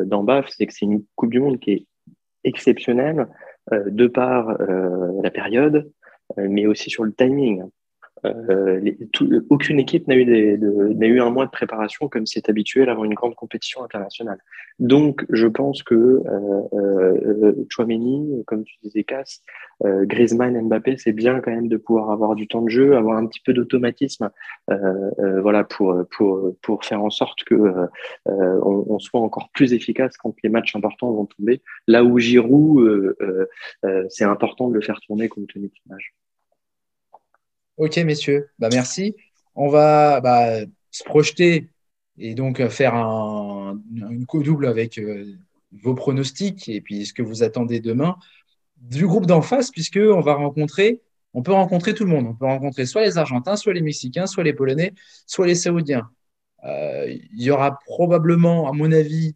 [0.05, 1.85] dans BAF, c'est que c'est une Coupe du Monde qui est
[2.43, 3.27] exceptionnelle
[3.71, 5.91] euh, de par euh, la période,
[6.37, 7.63] mais aussi sur le timing.
[8.25, 8.81] Euh,
[9.49, 13.13] aucune équipe n'a eu, des, eu un mois de préparation comme c'est habituel avant une
[13.13, 14.39] grande compétition internationale.
[14.79, 19.41] Donc, je pense que euh, euh, Chouameni, comme tu disais, Cass,
[19.85, 23.17] euh, Griezmann, Mbappé, c'est bien quand même de pouvoir avoir du temps de jeu, avoir
[23.17, 24.29] un petit peu d'automatisme,
[24.69, 27.55] euh, euh, voilà, pour pour pour faire en sorte que
[28.25, 31.61] on, on, soit encore plus efficace quand les matchs importants vont tomber.
[31.87, 33.15] Là où Giroud,
[34.09, 35.95] c'est important de le faire tourner compte tenu de son.
[37.77, 39.15] Ok, messieurs, bah, merci.
[39.55, 40.59] On va bah,
[40.91, 41.69] se projeter
[42.17, 45.25] et donc faire un, une co-double avec euh,
[45.71, 48.17] vos pronostics et puis ce que vous attendez demain
[48.77, 51.01] du groupe d'en face, puisque on va rencontrer,
[51.33, 52.27] on peut rencontrer tout le monde.
[52.27, 54.93] On peut rencontrer soit les Argentins, soit les Mexicains, soit les Polonais,
[55.25, 56.09] soit les Saoudiens.
[56.65, 59.35] Euh, il y aura probablement, à mon avis,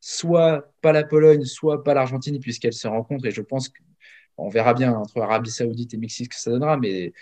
[0.00, 3.26] soit pas la Pologne, soit pas l'Argentine, puisqu'elles se rencontrent.
[3.26, 3.80] Et je pense que
[4.40, 7.12] on verra bien entre Arabie Saoudite et Mexique ce que ça donnera, mais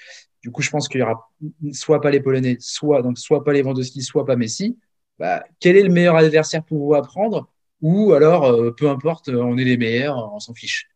[0.42, 1.30] du coup, je pense qu'il y aura
[1.72, 4.78] soit pas les Polonais, soit donc soit pas les Lewandowski, soit pas Messi.
[5.18, 7.48] Bah, quel est le meilleur adversaire pour vous apprendre?
[7.82, 10.88] Ou alors, euh, peu importe, on est les meilleurs, on s'en fiche.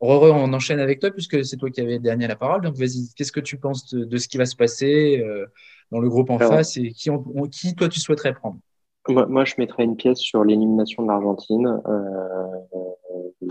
[0.00, 2.62] Aurore, on enchaîne avec toi puisque c'est toi qui avais le dernier la parole.
[2.62, 5.46] Donc, vas-y, qu'est-ce que tu penses de, de, ce qui va se passer euh,
[5.92, 8.58] dans le groupe en alors, face et qui, on, qui, toi, tu souhaiterais prendre?
[9.08, 11.80] moi, moi, je mettrais une pièce sur l'élimination de l'Argentine.
[11.86, 12.90] Euh,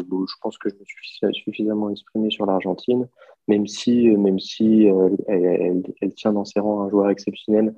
[0.07, 3.07] bon, je pense que je me suis suffisamment exprimé sur l'Argentine,
[3.47, 7.73] même si, même si euh, elle, elle, elle, tient dans ses rangs un joueur exceptionnel.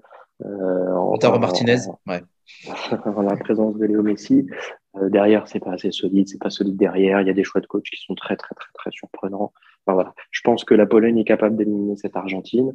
[0.46, 2.22] Euh, en, Martinez, en, ouais.
[3.06, 4.48] en la présence de Léo Messi.
[4.96, 7.22] Euh, derrière, c'est pas assez solide, c'est pas solide derrière.
[7.22, 9.52] Il y a des choix de coach qui sont très, très, très, très surprenants.
[9.86, 10.14] Enfin, voilà.
[10.32, 12.74] Je pense que la Pologne est capable d'éliminer cette Argentine.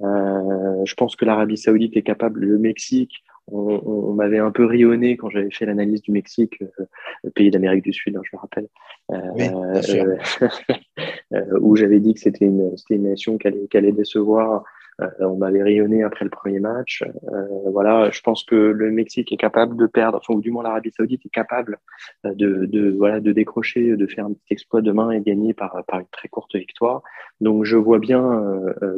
[0.00, 3.22] Euh, je pense que l'Arabie Saoudite est capable, le Mexique.
[3.50, 7.50] On, on, on m'avait un peu rionné quand j'avais fait l'analyse du Mexique, euh, pays
[7.50, 8.68] d'Amérique du Sud, hein, je me rappelle,
[9.08, 9.44] oui,
[11.32, 14.64] euh, où j'avais dit que c'était une, une, nation qui allait, allait décevoir
[15.00, 17.02] euh, on m'avait rayonné après le premier match.
[17.32, 20.64] Euh, voilà, je pense que le Mexique est capable de perdre, enfin, ou du moins
[20.64, 21.78] l'Arabie Saoudite est capable
[22.26, 25.84] euh, de, de, voilà, de décrocher, de faire un petit exploit demain et gagner par,
[25.86, 27.02] par une très courte victoire.
[27.40, 28.42] Donc, je vois bien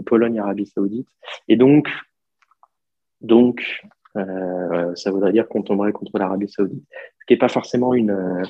[0.07, 1.09] Pologne-Arabie Saoudite.
[1.49, 1.89] Et donc,
[3.21, 3.83] donc,
[4.17, 6.85] Euh, ça voudrait dire qu'on tomberait contre l'Arabie Saoudite,
[7.21, 8.43] ce qui est pas forcément une,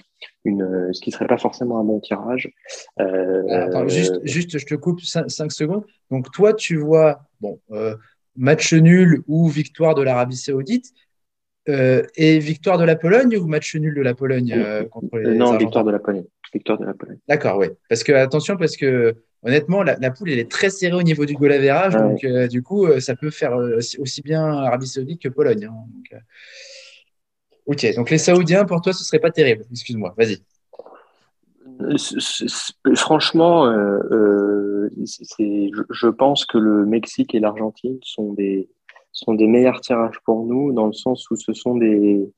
[0.44, 2.50] une, ce qui serait pas forcément un bon tirage.
[2.98, 5.84] Euh, Attends, juste, juste, je te coupe 5 secondes.
[6.10, 7.94] Donc toi, tu vois, bon, euh,
[8.36, 10.92] match nul ou victoire de l'Arabie Saoudite.
[11.68, 15.36] Euh, et victoire de la Pologne ou match nul de la Pologne euh, contre les
[15.36, 16.24] Non, victoire de la Pologne.
[16.52, 17.18] Victoire de la Pologne.
[17.28, 17.68] D'accord, oui.
[17.88, 21.34] Parce que attention, parce que honnêtement, la, poule elle est très serrée au niveau du
[21.34, 23.56] goal average, donc euh, du coup, ça peut faire
[23.98, 25.66] aussi, bien Arabie Saoudite que Pologne.
[25.66, 26.18] Hein,
[27.66, 29.64] ok, donc les Saoudiens, pour toi, ce serait pas terrible.
[29.70, 30.38] Excuse-moi, vas-y.
[32.96, 33.72] Franchement,
[35.90, 38.68] je pense que le Mexique et l'Argentine sont des,
[39.12, 42.30] sont des meilleurs tirages pour nous dans le sens où ce sont des.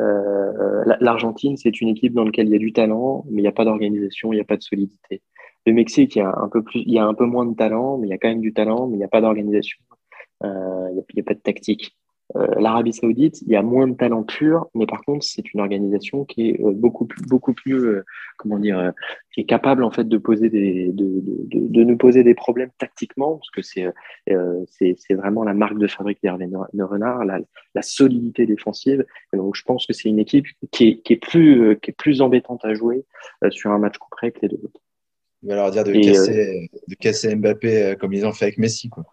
[0.00, 3.48] Euh, L'Argentine, c'est une équipe dans laquelle il y a du talent, mais il n'y
[3.48, 5.22] a pas d'organisation, il n'y a pas de solidité.
[5.66, 7.54] Le Mexique, il y a un peu plus, il y a un peu moins de
[7.54, 9.80] talent, mais il y a quand même du talent, mais il n'y a pas d'organisation,
[10.44, 11.96] euh, il n'y a, pas de tactique.
[12.36, 15.60] Euh, L'Arabie Saoudite, il y a moins de talent pur, mais par contre, c'est une
[15.60, 18.04] organisation qui est euh, beaucoup plus, beaucoup plus, euh,
[18.38, 18.92] comment dire,
[19.32, 22.70] qui est capable en fait de poser des, de, de, de, nous poser des problèmes
[22.78, 23.86] tactiquement, parce que c'est,
[24.96, 26.48] c'est, vraiment la marque de fabrique d'Hervé
[26.78, 27.40] Renard, la,
[27.74, 29.04] la, solidité défensive.
[29.32, 31.96] Et donc, je pense que c'est une équipe qui est, qui est plus, qui est
[31.96, 33.04] plus embêtante à jouer
[33.50, 34.80] sur un match concret que les deux autres.
[35.42, 38.88] Il va leur dire de, casser, de casser Mbappé comme ils ont fait avec Messi,
[38.88, 39.04] quoi.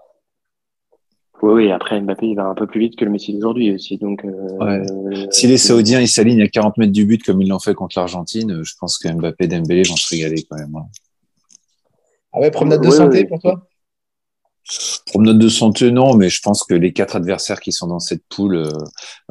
[1.42, 3.98] Oui, après Mbappé, il va un peu plus vite que le Messi d'aujourd'hui aussi.
[3.98, 7.60] Donc, euh, si les Saoudiens ils s'alignent à 40 mètres du but comme ils l'ont
[7.60, 10.76] fait contre l'Argentine, je pense que Mbappé et Dembélé vont se régaler quand même.
[10.76, 10.86] Hein.
[12.34, 13.68] Ah ouais, promenade de santé pour toi?
[15.08, 18.24] Promenade de santé, non, mais je pense que les quatre adversaires qui sont dans cette
[18.30, 18.72] poule euh,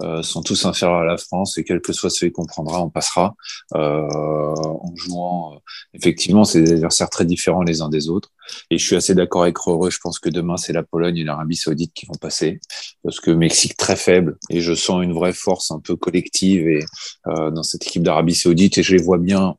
[0.03, 2.91] euh, sont tous inférieurs à la France et quel que soit celui qu'on prendra, on
[2.91, 3.35] passera
[3.75, 5.59] euh, en jouant.
[5.95, 8.31] effectivement, c'est des adversaires très différents les uns des autres.
[8.71, 9.91] Et je suis assez d'accord avec Roreux.
[9.91, 12.61] Je pense que demain, c'est la Pologne et l'Arabie Saoudite qui vont passer
[13.03, 16.81] parce que Mexique très faible et je sens une vraie force un peu collective et
[17.27, 19.55] dans cette équipe d'Arabie Saoudite et je les vois bien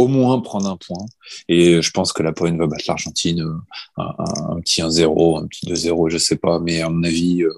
[0.00, 1.04] au moins prendre un point.
[1.48, 4.02] Et je pense que la Pologne va battre l'Argentine euh,
[4.48, 6.58] un, petit 1-0, un petit 2-0, je sais pas.
[6.58, 7.52] Mais à mon avis, euh,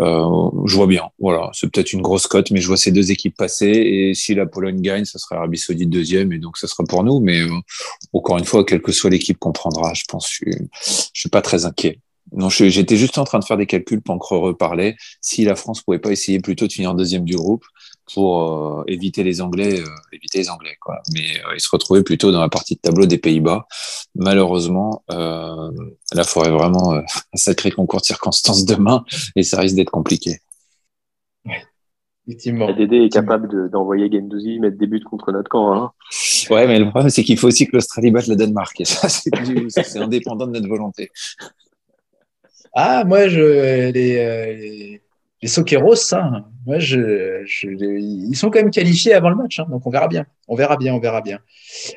[0.00, 1.10] euh, je vois bien.
[1.18, 3.66] Voilà, c'est peut-être une grosse cote, mais je vois ces deux équipes passer.
[3.66, 7.02] Et si la Pologne gagne, ça sera Arabie Saoudite deuxième, et donc ça sera pour
[7.02, 7.18] nous.
[7.18, 7.42] Mais
[8.12, 10.52] encore une fois, quelle que soit l'équipe qu'on prendra, je pense, je,
[11.12, 11.98] suis pas très inquiet.
[12.30, 14.94] Non, j'étais juste en train de faire des calculs pendant que reparler.
[15.20, 17.64] Si la France pouvait pas essayer plutôt de finir deuxième du groupe,
[18.12, 21.00] pour euh, éviter les Anglais, euh, éviter les Anglais quoi.
[21.14, 23.66] Mais euh, ils se retrouvaient plutôt dans la partie de tableau des Pays-Bas.
[24.14, 25.70] Malheureusement, là,
[26.14, 29.04] il faudrait vraiment un sacré concours de circonstances demain
[29.36, 30.38] et ça risque d'être compliqué.
[31.44, 31.62] Ouais.
[32.26, 32.72] Effectivement.
[32.72, 35.74] Dédé est capable d'envoyer Gendouzi mettre des buts contre notre camp.
[35.74, 35.90] Hein.
[36.50, 38.80] Ouais, mais le problème, c'est qu'il faut aussi que l'Australie batte le Danemark.
[38.80, 41.10] Et ça, c'est indépendant de notre volonté.
[42.74, 45.02] Ah, moi, je, les, les
[45.48, 49.90] Soqueros, hein, moi, je, ils sont quand même qualifiés avant le match, hein, donc on
[49.90, 50.24] verra bien.
[50.48, 51.40] On verra bien, on verra bien.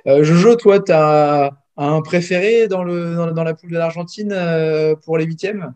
[0.07, 4.95] Euh, Jojo, toi, tu as un préféré dans, le, dans, la poule de l'Argentine euh,
[4.95, 5.73] pour les huitièmes?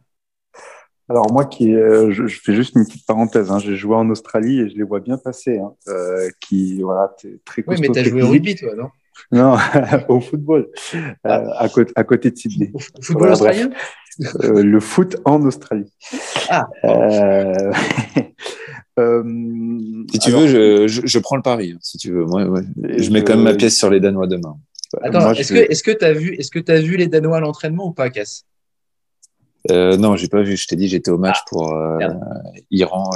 [1.09, 4.59] Alors moi qui euh, je, fais juste une petite parenthèse, hein, j'ai joué en Australie
[4.59, 7.11] et je les vois bien passer, hein, euh, qui voilà
[7.45, 8.89] très Oui, mais tu as joué au rugby toi, non?
[9.31, 9.57] Non,
[10.07, 10.69] au football,
[11.23, 11.43] ah.
[11.57, 12.71] à, côté, à côté de Sydney.
[12.73, 13.69] Au football australien
[14.43, 15.91] euh, le foot en Australie.
[16.49, 16.67] Ah.
[16.83, 17.71] Euh,
[18.99, 19.23] euh,
[20.11, 21.71] si tu veux, je, je, prends le pari.
[21.71, 22.45] Hein, si tu veux, moi,
[22.97, 24.57] je mets quand même ma pièce sur les Danois demain.
[25.01, 27.91] Attends, est-ce que tu as vu, est-ce que as vu les Danois à l'entraînement ou
[27.91, 28.45] pas, Cass?
[29.71, 30.57] Euh, Non, j'ai pas vu.
[30.57, 31.81] Je t'ai dit, j'étais au match ah, pour
[32.71, 33.09] Iran.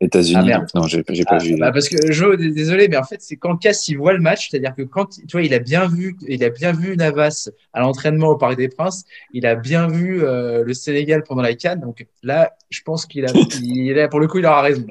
[0.00, 0.52] États-Unis.
[0.52, 1.56] Ah, non, j'ai pas ah, vu.
[1.56, 4.50] Bah parce que Joe, désolé, mais en fait, c'est quand Cass il voit le match,
[4.50, 7.80] c'est-à-dire que quand tu vois, il a bien vu, il a bien vu Navas à
[7.80, 11.80] l'entraînement au Parc des Princes, il a bien vu euh, le Sénégal pendant la Cannes.
[11.80, 13.32] Donc là, je pense qu'il a,
[13.62, 14.86] il a, pour le coup, il aura raison.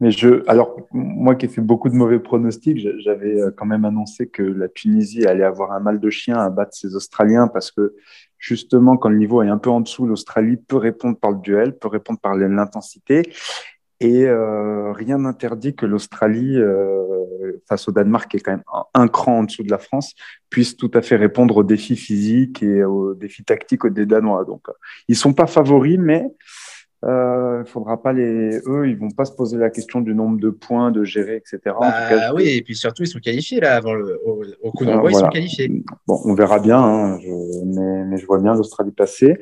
[0.00, 3.84] Mais je, alors, moi qui ai fait beaucoup de mauvais pronostics, j'avais euh, quand même
[3.84, 7.70] annoncé que la Tunisie allait avoir un mal de chien à battre ses Australiens parce
[7.70, 7.94] que
[8.38, 11.76] justement, quand le niveau est un peu en dessous, l'Australie peut répondre par le duel,
[11.76, 13.30] peut répondre par l'intensité.
[14.00, 19.08] Et euh, rien n'interdit que l'Australie, euh, face au Danemark, qui est quand même un,
[19.08, 20.14] cran en dessous de la France,
[20.48, 24.46] puisse tout à fait répondre aux défis physiques et aux défis tactiques des Danois.
[24.46, 24.72] Donc, euh,
[25.08, 26.26] ils sont pas favoris, mais
[27.04, 30.38] euh, il faudra pas les, eux, ils vont pas se poser la question du nombre
[30.38, 31.74] de points, de gérer, etc.
[31.80, 34.18] Bah, oui, et puis surtout, ils sont qualifiés là avant le,
[34.62, 35.70] au, coup d'envoi, ils sont qualifiés.
[36.06, 39.38] Bon, on verra bien, hein, je, mais, mais, je vois bien l'Australie passer.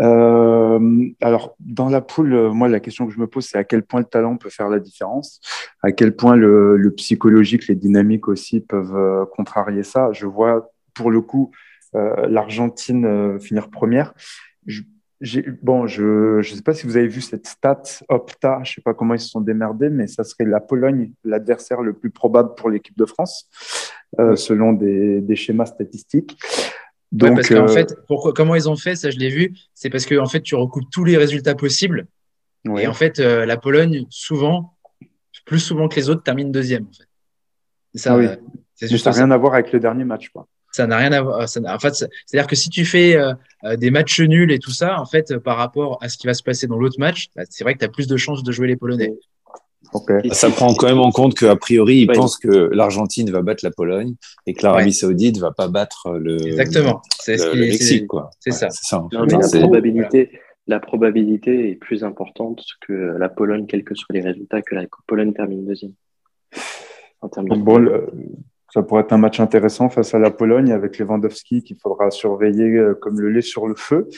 [0.00, 3.82] Euh, alors, dans la poule, moi, la question que je me pose, c'est à quel
[3.82, 5.40] point le talent peut faire la différence,
[5.82, 10.10] à quel point le, le psychologique, les dynamiques aussi peuvent euh, contrarier ça?
[10.12, 11.50] Je vois, pour le coup,
[11.94, 14.14] euh, l'Argentine euh, finir première.
[14.66, 14.82] Je,
[15.62, 18.80] bon, je ne sais pas si vous avez vu cette stat Opta, je ne sais
[18.80, 22.54] pas comment ils se sont démerdés, mais ça serait la Pologne, l'adversaire le plus probable
[22.54, 23.50] pour l'équipe de France,
[24.18, 26.38] euh, selon des, des schémas statistiques.
[27.12, 27.94] Ouais, Donc, parce qu'en euh, fait,
[28.34, 30.88] comment ils ont fait, ça je l'ai vu, c'est parce que en fait, tu recoupes
[30.92, 32.06] tous les résultats possibles.
[32.66, 32.84] ouais.
[32.84, 34.76] Et en fait, euh, la Pologne, souvent,
[35.44, 36.84] plus souvent que les autres, termine deuxième.
[36.84, 37.08] En fait.
[37.94, 38.26] C'est ça, oui.
[38.26, 38.36] euh,
[38.80, 39.10] mais ça n'a ça.
[39.12, 40.28] rien à voir avec le dernier match.
[40.28, 40.46] Quoi.
[40.70, 41.48] Ça n'a rien à voir.
[41.48, 43.34] ça n'a- en fait, c'est-à-dire que si tu fais euh,
[43.76, 46.44] des matchs nuls et tout ça, en fait, par rapport à ce qui va se
[46.44, 48.68] passer dans l'autre match, bah, c'est vrai que tu as plus de chances de jouer
[48.68, 49.12] les Polonais.
[49.92, 50.12] Ok.
[50.32, 53.70] Ça prend quand même en compte qu'a priori, ils pensent que l'Argentine va battre la
[53.70, 54.14] Pologne
[54.46, 54.92] et que l'Arabie Ouais.
[54.92, 57.02] Saoudite va pas battre le, Exactement.
[57.20, 58.06] C'est ce Mexique.
[58.06, 58.30] quoi.
[58.40, 58.70] c'est Ouais, ça.
[58.70, 59.04] C'est ça.
[59.12, 60.30] Non, mais la probabilité,
[60.66, 64.84] la probabilité est plus importante que la Pologne, quels que soient les résultats, que la
[65.06, 65.92] Pologne termine deuxième.
[67.22, 68.06] En termes de Bon, le-
[68.72, 72.76] ça pourrait être un match intéressant face à la Pologne avec Lewandowski qu'il faudra surveiller
[72.76, 74.08] euh, comme le lait sur le feu.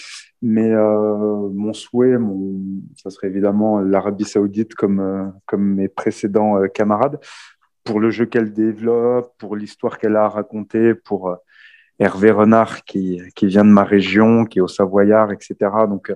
[0.43, 2.61] Mais euh, mon souhait, mon,
[3.03, 7.19] ça serait évidemment l'Arabie Saoudite comme, euh, comme mes précédents euh, camarades
[7.85, 10.47] pour le jeu qu'elle développe, pour l'histoire qu'elle a à
[11.05, 11.37] pour
[11.99, 15.57] Hervé Renard qui, qui vient de ma région, qui est au Savoyard, etc.
[15.89, 16.15] Donc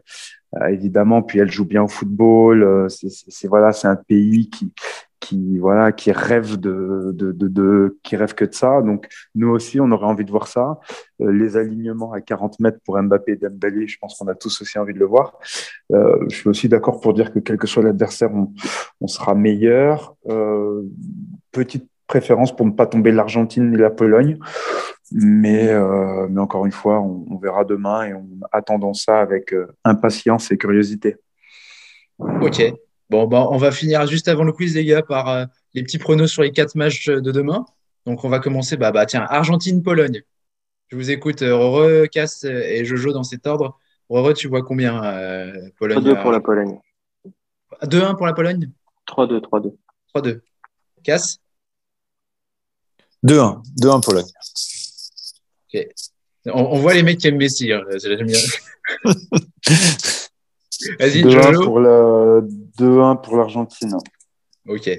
[0.68, 2.86] évidemment, puis elle joue bien au football.
[2.88, 4.72] c'est- voilà, c'est un pays qui
[5.20, 8.82] qui voilà qui rêve de, de, de, de- qui rêve que de ça.
[8.82, 10.78] Donc nous aussi on aurait envie de voir ça.
[11.20, 14.60] Euh, les alignements à 40 mètres pour Mbappé et Dembélé je pense qu'on a tous
[14.62, 15.38] aussi envie de le voir.
[15.92, 18.52] Euh, je suis aussi d'accord pour dire que quel que soit l'adversaire on,
[19.00, 20.14] on sera meilleur.
[20.28, 20.82] Euh,
[21.52, 24.38] petite préférence pour ne pas tomber l'Argentine ni la Pologne.
[25.12, 29.52] Mais, euh, mais encore une fois on, on verra demain et on attendons ça avec
[29.54, 31.16] euh, impatience et curiosité.
[32.18, 32.60] Ok.
[33.08, 35.44] Bon, bah, on va finir juste avant le quiz, les gars, par euh,
[35.74, 37.64] les petits pronos sur les quatre matchs de demain.
[38.04, 38.76] Donc, on va commencer.
[38.76, 40.22] Bah, bah tiens, Argentine-Pologne.
[40.88, 43.78] Je vous écoute, euh, Rore, Cass et Jojo dans cet ordre.
[44.08, 46.78] Rore, tu vois combien euh, Pologne 3-2 pour la Pologne.
[47.82, 48.70] 2-1 pour la Pologne?
[49.08, 49.76] 3-2, 3-2.
[50.14, 50.40] 3-2.
[51.02, 51.38] Cass?
[53.24, 53.62] 2-1.
[53.80, 54.24] 2-1 Pologne.
[56.46, 57.72] on, on voit les mecs qui aiment Messi.
[57.72, 58.38] hein, c'est- j'aime bien.
[61.00, 61.64] Vas-y, 2-1 Jojo.
[61.64, 62.46] pour le
[62.78, 63.96] 2-1 pour l'Argentine
[64.68, 64.90] Ok.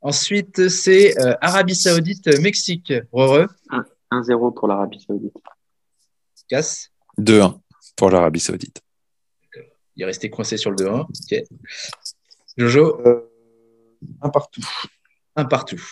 [0.00, 2.92] Ensuite, c'est euh, Arabie Saoudite-Mexique.
[3.12, 3.46] Rore,
[4.12, 5.34] 1-0 pour l'Arabie Saoudite.
[6.48, 7.58] Cass 2-1
[7.96, 8.80] pour l'Arabie Saoudite.
[9.96, 11.00] Il est resté coincé sur le 2-1.
[11.00, 11.44] Ok.
[12.56, 13.20] Jojo, Euh,
[14.22, 14.62] un partout.
[15.34, 15.82] un partout.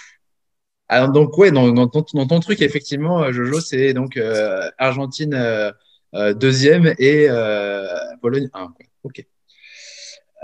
[0.89, 4.71] Alors, donc, ouais, dans, dans ton, dans ton truc, effectivement, euh, Jojo, c'est donc euh,
[4.79, 5.73] Argentine euh,
[6.15, 7.87] euh, deuxième et euh,
[8.21, 8.67] Pologne 1.
[8.69, 8.87] quoi.
[9.03, 9.27] Ok.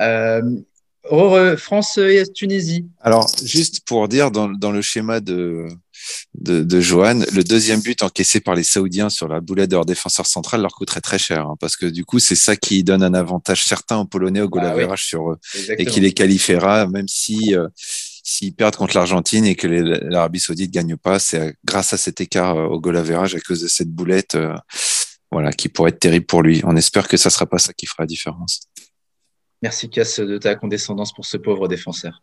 [0.00, 0.42] Euh,
[1.56, 2.86] France et Tunisie.
[3.00, 5.66] Alors, juste pour dire, dans, dans le schéma de,
[6.34, 9.86] de, de Johan, le deuxième but encaissé par les Saoudiens sur la boulette de leur
[9.86, 13.02] défenseur central leur coûterait très cher, hein, parce que du coup, c'est ça qui donne
[13.02, 14.82] un avantage certain aux Polonais au goal Ah oui.
[14.82, 15.38] average sur eux,
[15.78, 17.68] et qui les qualifiera, même si euh,
[18.22, 22.56] s'ils perdent contre l'Argentine et que l'Arabie Saoudite gagne pas, c'est grâce à cet écart
[22.56, 24.54] euh, au goal average à cause de cette boulette, euh,
[25.32, 26.60] voilà, qui pourrait être terrible pour lui.
[26.64, 28.60] On espère que ça sera pas ça qui fera la différence.
[29.62, 32.22] Merci, Cass, de ta condescendance pour ce pauvre défenseur.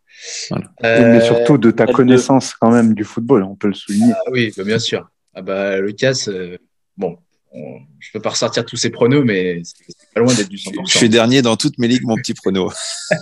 [0.49, 0.65] Voilà.
[0.83, 1.91] Euh, mais surtout de ta F2.
[1.91, 4.13] connaissance quand même du football, on peut le souligner.
[4.15, 5.07] Ah oui, bah, bien sûr.
[5.35, 6.57] Ah bah, le Cass, euh,
[6.97, 7.17] bon,
[7.51, 9.75] on- je peux pas ressortir tous ces pronos, mais c'est
[10.15, 10.85] pas loin d'être du Je 100%.
[10.91, 12.71] je suis dernier dans toutes mes ligues, mon petit prono.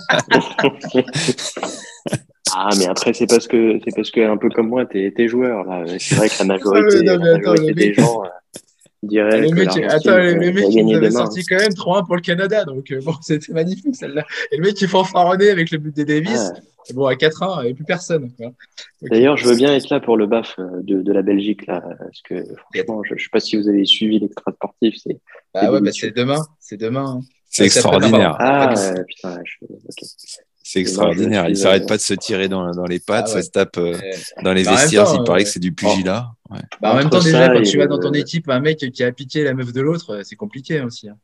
[2.54, 5.28] ah, mais après, c'est parce que, c'est parce que, un peu comme moi, t'es, t'es
[5.28, 5.84] joueur, là.
[5.98, 8.22] C'est vrai que la majorité, Ah, mais non, mais la majorité des gens
[9.04, 11.10] euh, diraient Le que mec, attends, le, mec, il avait demain.
[11.20, 12.64] sorti quand même 3-1 pour le Canada.
[12.64, 14.24] Donc, euh, bon, c'était magnifique celle-là.
[14.52, 16.50] Et le mec, il fanfaronnait avec le but des Davis.
[16.54, 16.58] Ah.
[16.88, 18.30] Et Bon, à 4-1, il n'y avait plus personne.
[19.02, 21.82] D'ailleurs, je veux bien être là pour le BAF euh, de, de la Belgique, là,
[21.98, 24.94] parce que franchement, je ne sais pas si vous avez suivi l'extra sportif.
[25.02, 25.18] C'est...
[25.54, 26.40] Ah ouais, bah, c'est demain.
[26.60, 27.16] C'est demain.
[27.18, 27.20] hein.
[27.50, 28.36] C'est Ouais, extraordinaire.
[28.38, 29.66] Ah, Ah, putain, je...
[30.62, 31.48] C'est extraordinaire.
[31.48, 33.40] Il suis, s'arrête euh, pas de se tirer dans, dans les pattes, Ah ouais.
[33.40, 33.96] ça se tape euh,
[34.42, 35.04] dans les Bah, vestiaires.
[35.04, 36.26] temps, Il paraît euh, que c'est du pugilat.
[36.50, 36.60] Ouais.
[36.80, 39.12] bah, en même temps, déjà, quand tu vas dans ton équipe, un mec qui a
[39.12, 41.08] piqué la meuf de l'autre, euh, c'est compliqué aussi.
[41.08, 41.18] Hein.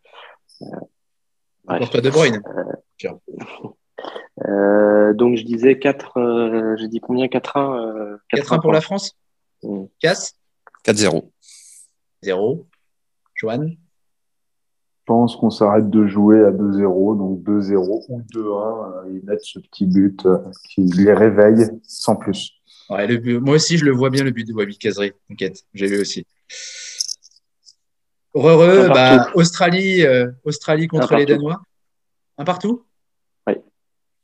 [1.67, 2.43] Pour toi, De Bruyne.
[4.47, 7.27] Euh, donc, je disais 4, euh, j'ai dit combien?
[7.27, 9.17] 4-1 euh, 4-1 pour la France?
[9.63, 9.85] Mm.
[10.01, 10.35] Casse
[10.85, 11.31] 4-0.
[12.23, 12.67] 0.
[13.35, 13.75] Joanne Je
[15.07, 19.59] pense qu'on s'arrête de jouer à 2-0, donc 2-0 ou 2-1, euh, ils mettent ce
[19.59, 20.39] petit but euh,
[20.71, 22.62] qui les réveille sans plus.
[22.93, 25.13] Ouais, le but- Moi aussi, je le vois bien, le but de Wabi Kazri.
[25.29, 26.27] T'inquiète, j'ai vu aussi.
[28.35, 29.31] Heureux, bah.
[29.35, 31.27] Australie, euh, Australie contre les.
[31.27, 31.63] Danois.
[32.39, 32.85] Un partout?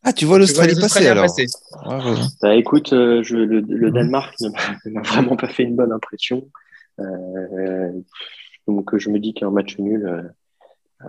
[0.04, 1.24] Ah, tu vois l'Australie passer alors.
[1.24, 1.46] passer.
[1.84, 2.20] Ouais, ouais.
[2.40, 6.48] Bah, écoute, euh, je, le, le Danemark ne m'a vraiment pas fait une bonne impression.
[7.00, 7.90] Euh,
[8.68, 10.22] donc, je me dis qu'un match nul, euh,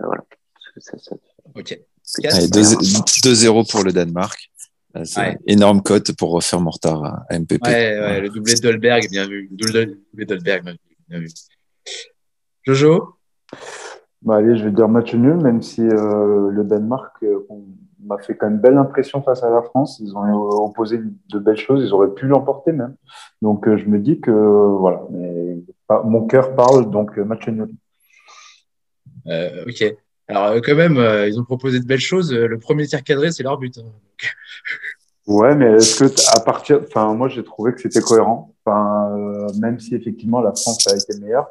[0.02, 0.24] voilà.
[0.78, 1.16] Ça, ça-
[1.54, 1.78] Ok.
[2.24, 4.50] Allez, 2-0 pour le Danemark.
[4.94, 5.38] Là, c'est Ouais.
[5.46, 7.64] Énorme cote pour refaire mon retard à MPP.
[7.66, 9.48] Ouais, ouais, le doublé de Dolberg, bien vu.
[9.50, 10.76] Le doublé de Dolberg,
[11.08, 11.28] bien vu.
[12.64, 13.14] Jojo?
[14.22, 17.38] Bah, allez, je vais dire match nul, même si euh, le Danemark euh,
[18.04, 19.98] m'a fait quand même belle impression face à la France.
[20.00, 22.96] Ils ont euh, opposé de belles choses, ils auraient pu l'emporter même.
[23.42, 27.24] Donc euh, je me dis que euh, voilà, mais pas- mon cœur parle, donc euh,
[27.24, 27.70] match nul.
[29.26, 29.84] Euh, Ok.
[30.28, 32.32] Alors, euh, quand même, euh, ils ont proposé de belles choses.
[32.32, 33.78] Euh, Le premier tir cadré, c'est leur but.
[33.78, 33.90] hein.
[35.26, 38.54] Ouais, mais est-ce que à partir, enfin moi j'ai trouvé que c'était cohérent.
[38.64, 41.46] Enfin euh, même si effectivement la France a été meilleure,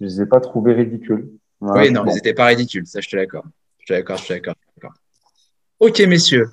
[0.00, 1.30] je les ai pas trouvés ridicules.
[1.60, 2.10] Voilà, oui, non, bon.
[2.10, 2.86] ils n'étaient pas ridicules.
[2.86, 3.46] Ça, je te l'accorde.
[3.78, 4.56] Je te l'accorde, je te l'accorde.
[5.80, 6.50] Ok, messieurs.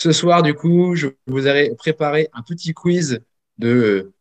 [0.00, 3.20] Ce soir, du coup, je vous ai préparé un petit quiz
[3.58, 4.14] de euh,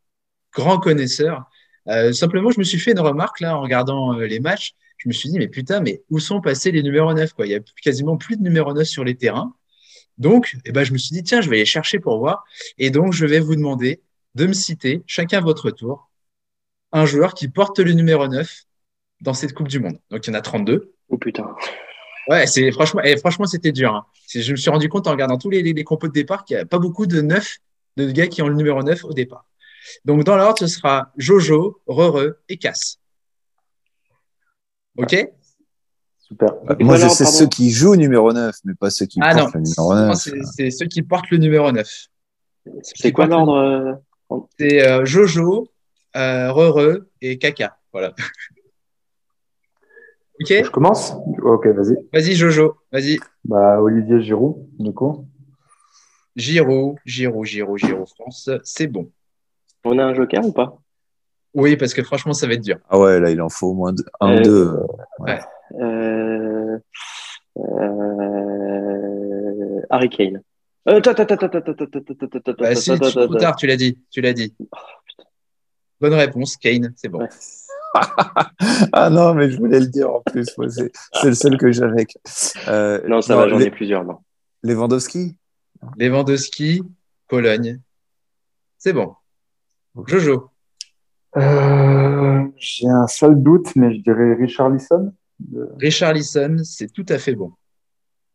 [0.54, 1.50] grands connaisseurs.
[1.88, 4.74] Euh, simplement, je me suis fait une remarque là en regardant euh, les matchs.
[4.98, 7.46] Je me suis dit, mais putain, mais où sont passés les numéros 9 quoi?
[7.46, 9.54] Il y a quasiment plus de numéro 9 sur les terrains.
[10.20, 12.44] Donc, eh ben, je me suis dit, tiens, je vais les chercher pour voir.
[12.78, 14.02] Et donc, je vais vous demander
[14.36, 16.10] de me citer, chacun votre tour,
[16.92, 18.64] un joueur qui porte le numéro 9
[19.22, 20.00] dans cette Coupe du Monde.
[20.12, 20.94] Donc, il y en a 32.
[21.10, 21.56] Oh putain.
[22.28, 23.96] Ouais, c'est franchement, et franchement, c'était dur.
[23.96, 24.06] hein.
[24.34, 26.58] Je me suis rendu compte en regardant tous les, les, les compos de départ qu'il
[26.58, 27.58] n'y a pas beaucoup de neuf,
[27.98, 29.46] de gars qui ont le numéro 9 au départ.
[30.06, 33.00] Donc, dans l'ordre, ce sera Jojo, Rere et Cass.
[34.98, 35.16] OK?
[36.30, 36.54] Super.
[36.80, 39.34] Et Moi, je sais pardon ceux qui jouent numéro 9, mais pas ceux qui Ah
[39.36, 40.16] portent non, le numéro Non, 9.
[40.18, 41.88] c'est c'est ceux qui portent le numéro 9.
[42.84, 43.56] C'est quoi l'ordre
[44.32, 45.70] euh, C'est euh, Jojo,
[46.16, 47.78] euh, Rere et Kaka.
[47.92, 48.14] Voilà.
[50.42, 50.48] OK?
[50.64, 51.14] Je commence?
[51.44, 51.98] Ok, vas-y.
[52.14, 52.76] Vas-y, Jojo.
[52.92, 53.20] Vas-y.
[53.44, 55.26] Bah Olivier Giroud, du coup.
[56.36, 58.50] Giroud, Giroud, Giroud, Giroud, France.
[58.64, 59.12] C'est bon.
[59.84, 60.78] On a un joker ou pas?
[61.54, 62.78] Oui, parce que franchement, ça va être dur.
[62.90, 64.68] Ah ouais, là, il en faut au moins un Euh, ou deux.
[64.68, 64.78] euh...
[65.28, 65.38] Euh...
[69.90, 70.42] Harry Kane.
[70.86, 71.02] Bah
[72.76, 74.56] si, trop tard, tu l'as dit, tu l'as dit.
[76.00, 77.28] Bonne réponse, Kane, c'est bon.
[78.94, 80.46] ah non, mais je voulais le dire en plus.
[80.70, 80.92] c'est
[81.26, 82.08] le seul que j'avais.
[83.08, 84.06] Non, ça va, j'en ai plusieurs.
[84.64, 85.36] Lewandowski
[85.98, 86.82] Lewandowski,
[87.28, 87.80] Pologne.
[88.78, 89.16] C'est bon.
[90.08, 90.50] Jojo
[91.36, 95.14] J'ai un sale doute, mais je dirais Richard Lisson.
[95.80, 97.54] Richarlison, c'est tout à fait bon.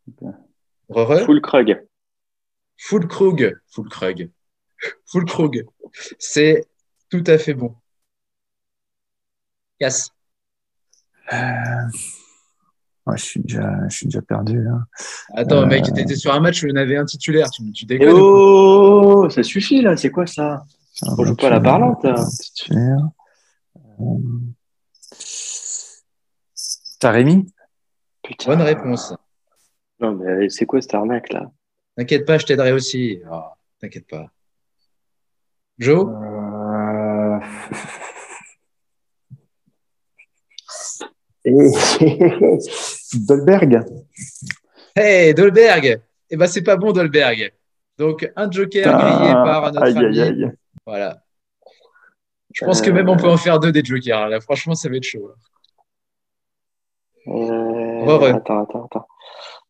[0.09, 0.30] Ok.
[0.88, 1.24] Rere.
[1.24, 1.86] Full Krug.
[2.76, 3.57] Fulkrug.
[3.68, 4.30] Fulkrug.
[5.07, 5.66] Fulkrug.
[6.18, 6.66] C'est
[7.09, 7.74] tout à fait bon.
[9.78, 10.11] Casse.
[11.32, 11.36] Euh,
[13.07, 14.62] ouais, je, suis déjà, je suis déjà perdu.
[14.62, 14.80] Là.
[15.34, 15.66] Attends, Euh.
[15.66, 17.48] mec, t'étais sur un match où il y en avait un titulaire.
[17.50, 20.64] Tu, déconnes oh, ça suffit là, c'est quoi ça?
[21.02, 22.14] On joue pas à la parlante là.
[22.40, 23.09] Titulaire.
[24.00, 24.05] Euh,
[27.05, 27.44] T'as Rémi?
[28.22, 28.52] Putain.
[28.52, 29.14] Bonne réponse.
[30.00, 31.52] Non, mais c'est quoi cette arnaque là?
[31.98, 33.20] T'inquiète pas, je t'aiderai aussi.
[33.30, 33.42] Oh,
[33.78, 34.30] T'inquiète pas.
[35.76, 36.09] Joe?
[36.09, 37.38] Euh...
[43.28, 43.84] Dolberg.
[44.96, 46.00] Hey, Dolberg
[46.30, 47.52] Eh ben, c'est pas bon, Dolberg.
[47.98, 50.20] Donc, un joker grillé par notre aïe, ami.
[50.20, 50.52] aïe, aïe.
[50.86, 51.22] Voilà.
[52.55, 54.26] Je pense que même on peut en faire deux des jokers.
[54.30, 55.34] Là, franchement, ça va être chaud.
[57.27, 58.05] Euh...
[58.05, 58.31] Ouais, ouais.
[58.31, 59.07] Attends, attends, attends.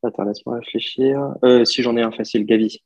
[0.03, 1.35] Attends, laisse-moi réfléchir.
[1.45, 2.83] Euh, si j'en ai un facile, Gavi.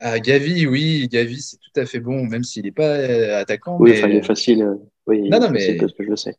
[0.00, 3.76] Ah, Gavi, oui, Gavi, c'est tout à fait bon, même s'il n'est pas euh, attaquant.
[3.80, 4.62] Oui, mais enfin, il est facile.
[4.62, 4.74] euh,
[5.08, 6.36] Oui, il Non, est non, facile mais- parce que je le sais.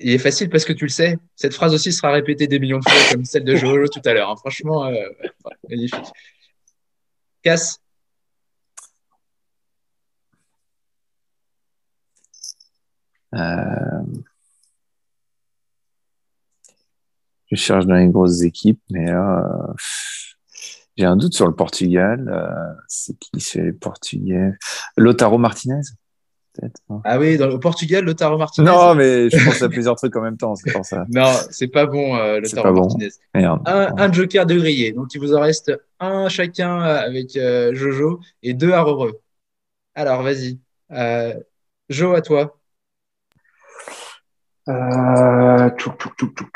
[0.00, 1.16] il est facile parce que tu le sais.
[1.36, 4.12] Cette phrase aussi sera répétée des millions de fois, comme celle de Jojo tout à
[4.12, 4.28] l'heure.
[4.30, 4.36] hein.
[4.36, 6.04] Franchement, euh, ouais, magnifique.
[7.42, 7.80] Casse.
[13.34, 14.02] Euh,
[17.50, 19.72] Je cherche dans les grosses équipes, mais là, euh,
[20.96, 22.28] j'ai un doute sur le Portugal.
[22.28, 24.52] Euh, c'est qui c'est les Portugais?
[24.96, 25.80] Lotaro Martinez
[27.04, 28.66] Ah oui, dans le Portugal, Lotaro Martinez?
[28.70, 31.04] Non, mais je pense à plusieurs trucs en même temps, c'est pour ça.
[31.10, 32.80] Non, c'est pas bon, euh, Lotaro bon.
[32.82, 33.10] Martinez.
[33.34, 34.92] Un, un joker de grillé.
[34.92, 39.20] Donc, il vous en reste un chacun avec euh, Jojo et deux à Roreux.
[39.94, 40.58] Alors, vas-y.
[40.92, 41.34] Euh,
[41.90, 42.58] Jo, à toi.
[44.68, 45.70] Euh...
[45.76, 46.48] tchouk, tchouk, tchouk.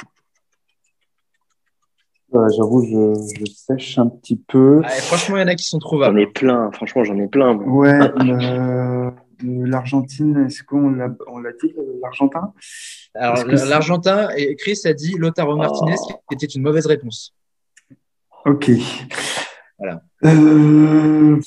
[2.35, 4.83] Euh, J'avoue, je, je sèche un petit peu.
[4.83, 6.21] Franchement, il y en a qui sont J'en trouvables.
[6.21, 7.55] ai plein, franchement, j'en ai plein.
[7.55, 7.67] moi.
[7.67, 9.11] Ouais, le-
[9.43, 11.73] de l'Argentine, est-ce qu'on l'a on l'a dit,
[12.03, 12.53] l'Argentin?
[13.15, 16.15] Alors, l'Argentin, et Chris a dit Lotaro Martinez, Oh.
[16.29, 17.35] qui était une mauvaise réponse.
[18.45, 18.71] Ok.
[19.79, 20.03] Voilà.
[20.25, 21.41] Euh,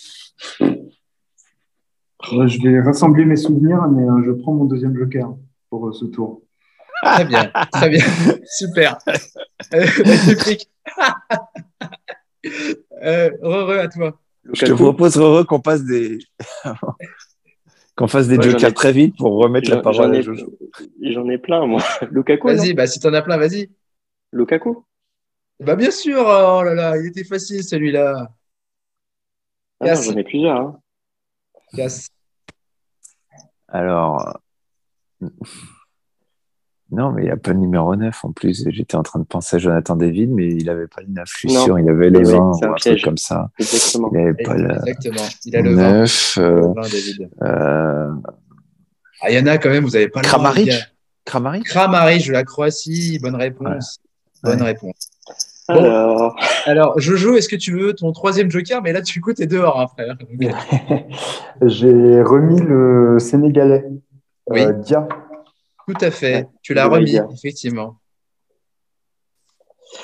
[2.47, 5.35] Je vais rassembler mes souvenirs, mais euh, je prends mon deuxième joker
[5.69, 6.41] pour euh, ce tour.
[7.01, 8.05] Très bien, très bien,
[8.45, 8.97] super.
[9.73, 10.69] Euh, magnifique.
[13.03, 14.19] euh, Rere, à toi.
[14.53, 16.19] Je te propose, Rere, qu'on passe des.
[17.95, 20.23] qu'on fasse des Ouais, jokers ai- très vite pour remettre la parole j'en à ai,
[20.23, 20.57] Jojo.
[21.01, 21.81] j'en ai plein, moi.
[22.09, 23.69] Lukaku, Vas-y, bah, si t'en as plein, vas-y.
[24.31, 24.83] Lukaku?
[25.59, 28.29] Bah, bien sûr, oh là là, il était facile celui-là.
[29.79, 29.95] Ah.
[29.95, 30.57] J'en ai plusieurs.
[30.57, 30.79] Hein.
[31.75, 32.07] Casse.
[33.67, 34.39] Alors.
[36.91, 38.65] Non, mais il n'y a pas le numéro 9 en plus.
[38.69, 41.23] J'étais en train de penser à Jonathan David, mais il n'avait pas le 9.
[41.31, 41.63] Je suis Non.
[41.63, 43.49] sûr, il avait le Oui, 20 c'est ou un un truc comme ça.
[43.59, 44.09] Exactement.
[44.13, 45.27] Il n'avait pas le Exactement.
[45.45, 45.91] Il a le 20.
[45.99, 46.37] 9.
[46.37, 47.29] Le euh, 20, David.
[47.43, 48.11] euh,
[49.21, 50.75] Ah, il y en a quand même, vous n'avez pas le Kramaric gars.
[51.25, 53.99] Kramaric Kramaric de la Croatie, bonne réponse.
[54.43, 54.51] Ouais.
[54.51, 54.67] Bonne Ouais.
[54.69, 55.09] réponse.
[55.69, 55.75] Bon.
[55.75, 56.35] Alors,
[56.65, 58.81] Alors, Jojo, est-ce que tu veux ton troisième joker?
[58.81, 60.17] Mais là, tu coup, t'es dehors, hein, frère.
[61.61, 63.85] J'ai remis le Sénégalais.
[64.49, 64.61] Oui.
[64.63, 65.07] Euh, Dia.
[65.87, 66.35] Tout à fait.
[66.35, 67.97] Ouais, Tu l'as remis, effectivement.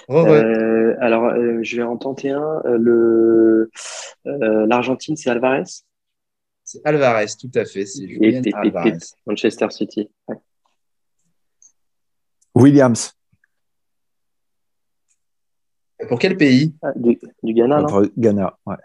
[0.10, 2.62] Euh, alors euh, je vais en tenter un.
[2.66, 3.72] Euh, le
[4.26, 5.64] euh, L'Argentine, c'est Alvarez,
[6.66, 7.86] C'est Alvarez, tout à fait.
[7.86, 8.04] C'est
[8.54, 8.92] Alvarez.
[8.94, 9.02] pip.
[9.26, 10.10] Manchester City.
[10.28, 10.36] Ouais.
[12.54, 13.14] Williams.
[16.10, 16.76] Pour quel pays?
[16.82, 17.88] Ah, du, du Ghana, non?
[17.88, 18.58] Pour Ghana.
[18.66, 18.76] Ouais.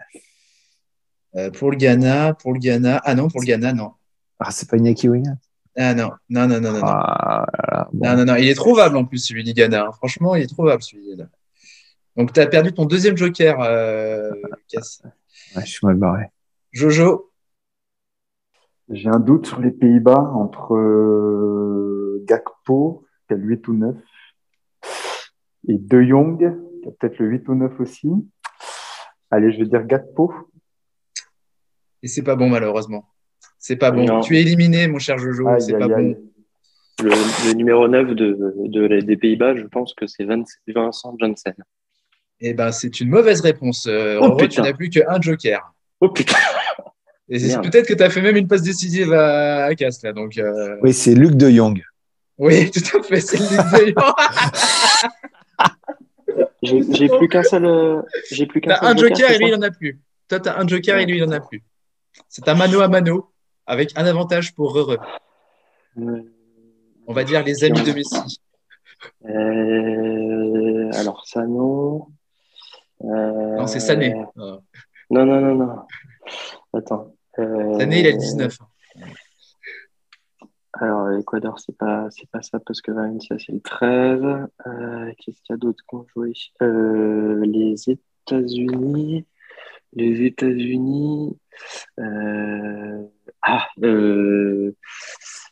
[1.35, 3.01] Euh, Pour le Ghana, pour le Ghana.
[3.03, 3.91] Ah non, pour le Ghana, non.
[4.39, 5.37] Ah, c'est pas Iñaki Williams
[5.75, 6.79] Ah non, non, non, non, non.
[6.79, 6.85] non.
[6.85, 8.07] Ah, là, là, bon.
[8.07, 9.87] Non, non, non, il est trouvable en plus, celui du Ghana.
[9.87, 9.91] hein.
[9.93, 11.25] Franchement, il est trouvable, celui-là.
[12.15, 14.29] Donc, tu as perdu ton deuxième joker, euh,
[14.67, 15.01] Cass.
[15.55, 16.25] Ouais, je suis mal barré.
[16.71, 17.31] Jojo.
[18.89, 23.95] J'ai un doute sur les Pays-Bas entre euh, Gakpo, qui a le 8 ou 9,
[25.69, 28.09] et De Jong, qui a peut-être le 8 ou 9 aussi.
[29.31, 30.33] Allez, je vais dire Gakpo.
[32.03, 33.05] Et c'est pas bon, malheureusement.
[33.65, 34.03] C'est pas bon.
[34.03, 34.19] Non.
[34.19, 35.47] Tu es éliminé, mon cher Jojo.
[35.59, 36.17] C'est pas bon.
[37.01, 37.09] Le,
[37.47, 38.37] le numéro 9 de,
[38.67, 41.53] de- des Pays-Bas, je pense que c'est Vincent Janssen.
[42.41, 43.87] Eh ben, c'est une mauvaise réponse.
[43.89, 45.73] Euh, Oh, tu n'as plus qu'un joker.
[46.01, 46.37] Oh putain
[47.29, 50.11] Et peut-être que tu as fait même une passe décisive à, à Cass, là.
[50.11, 51.81] Donc, euh, Oui, c'est Luc de Jong.
[52.37, 53.21] oui, tout à fait.
[53.21, 53.95] C'est Ligue de-
[56.63, 58.03] J'ai j'ai plus qu'un seul.
[58.29, 59.99] J'ai plus qu'un T'as seul un joker c'est et lui, il en a plus.
[60.27, 61.63] Toi, t'as un joker et lui, il en a plus.
[62.27, 63.29] C'est un mano à mano
[63.65, 64.77] avec un avantage pour.
[64.77, 64.97] Euh,
[67.07, 68.39] On va dire les amis de Messi.
[69.25, 72.07] euh, alors, ça, non.
[73.03, 74.13] Euh, Non, c'est Sané.
[74.37, 74.57] Euh,
[75.09, 75.75] Non, non, non, non.
[76.73, 77.13] Attends.
[77.39, 78.57] Euh, Sané, il a le 19.
[80.73, 84.21] Alors, l'Equador, c'est pas, c'est pas ça parce que Valencia, c'est le 13.
[84.65, 89.25] Euh, Qu'est-ce qu'il y a d'autre qu'on jouait Les États-Unis.
[89.93, 91.37] Les États-Unis.
[93.43, 94.75] Ah, euh,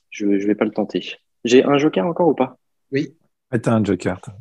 [0.10, 1.18] je, je vais pas le tenter.
[1.44, 2.58] J'ai un joker encore ou pas?
[2.92, 3.16] Oui.
[3.52, 4.22] Ouais, T'as un joker.
[4.22, 4.34] toi.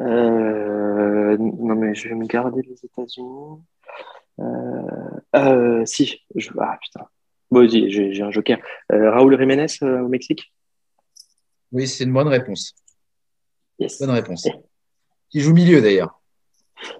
[0.00, 3.62] Euh, Non, mais je vais me garder les États-Unis.
[4.40, 4.44] Euh,
[5.36, 6.20] euh, si.
[6.34, 6.50] Je...
[6.58, 7.06] Ah, putain.
[7.50, 8.58] Bon, vas-y, j'ai j'ai un joker.
[8.92, 10.52] Euh, Raúl Jiménez euh, au Mexique?
[11.72, 12.74] Oui, c'est une bonne réponse.
[13.78, 13.98] Yes.
[14.00, 14.46] Bonne réponse.
[15.32, 16.20] Il joue milieu d'ailleurs.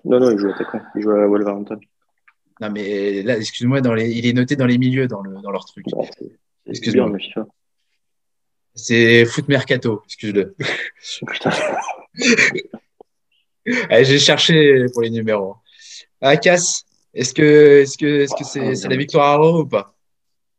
[0.05, 0.80] Non, non, il joue attaquant.
[0.94, 1.78] Il joue à Wolverhampton.
[2.61, 4.11] Non, mais là, excuse-moi, dans les...
[4.11, 5.41] il est noté dans les milieux dans, le...
[5.41, 5.87] dans leur truc.
[6.67, 7.11] Excuse-moi.
[8.75, 10.55] C'est Foot Mercato, excuse-le.
[11.27, 11.51] Putain.
[13.91, 15.57] Allez, J'ai cherché pour les numéros.
[16.21, 16.85] Ah, Cass,
[17.15, 19.95] est-ce que est-ce que est-ce que c'est c'est la victoire à Roro ou pas?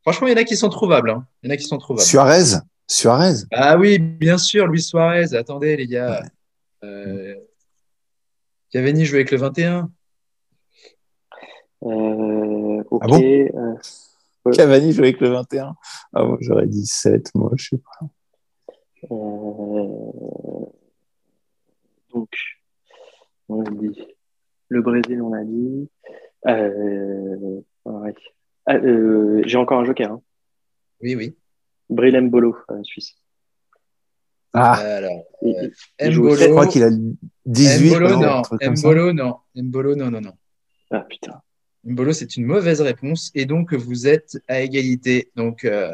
[0.02, 1.10] Franchement, il y en a qui sont trouvables.
[1.10, 1.26] hein.
[1.42, 2.06] Il y en a qui sont trouvables.
[2.06, 2.58] Suarez?
[2.88, 3.44] Suarez?
[3.52, 5.34] Ah oui, bien sûr, Luis Suarez.
[5.34, 6.22] Attendez, les gars.
[6.84, 7.34] Euh...
[8.70, 9.90] Cavani joue avec le 21.
[11.84, 13.02] Euh, ok.
[13.02, 13.74] Ah bon euh,
[14.44, 14.56] Ouais.
[14.56, 15.76] Cavani joue avec le 21.
[16.14, 18.06] Ah, moi, j'aurais dit 7, moi, je sais pas.
[19.12, 20.66] euh,
[22.12, 22.28] donc,
[23.48, 24.02] on a dit
[24.68, 25.88] le Brésil, on a dit.
[26.48, 28.14] Euh, ouais.
[28.66, 30.10] Ah, euh, J'ai encore un joker.
[30.10, 30.22] Hein.
[31.02, 31.36] Oui, oui.
[31.88, 33.14] Bril Mbolo, euh, Suisse.
[34.54, 35.70] Ah, Alors, euh,
[36.10, 36.90] Mbolo, je crois qu'il a
[37.46, 37.90] 18.
[37.90, 38.42] Mbolo, non.
[38.60, 39.36] Mbolo, non.
[39.54, 40.32] Mbolo, non, non, non.
[40.90, 41.40] Ah putain.
[41.84, 43.30] Mbolo, c'est une mauvaise réponse.
[43.34, 45.30] Et donc, vous êtes à égalité.
[45.36, 45.92] Donc, euh,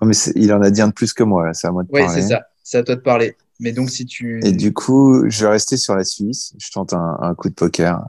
[0.00, 1.82] Oh, mais il en a dit un de plus que moi, là, c'est à moi
[1.82, 2.22] de oui, parler.
[2.22, 2.46] c'est ça.
[2.62, 3.36] C'est à toi de parler.
[3.60, 4.40] Mais donc, si tu.
[4.44, 6.54] Et du coup, je vais rester sur la Suisse.
[6.58, 8.00] Je tente un, un coup de poker.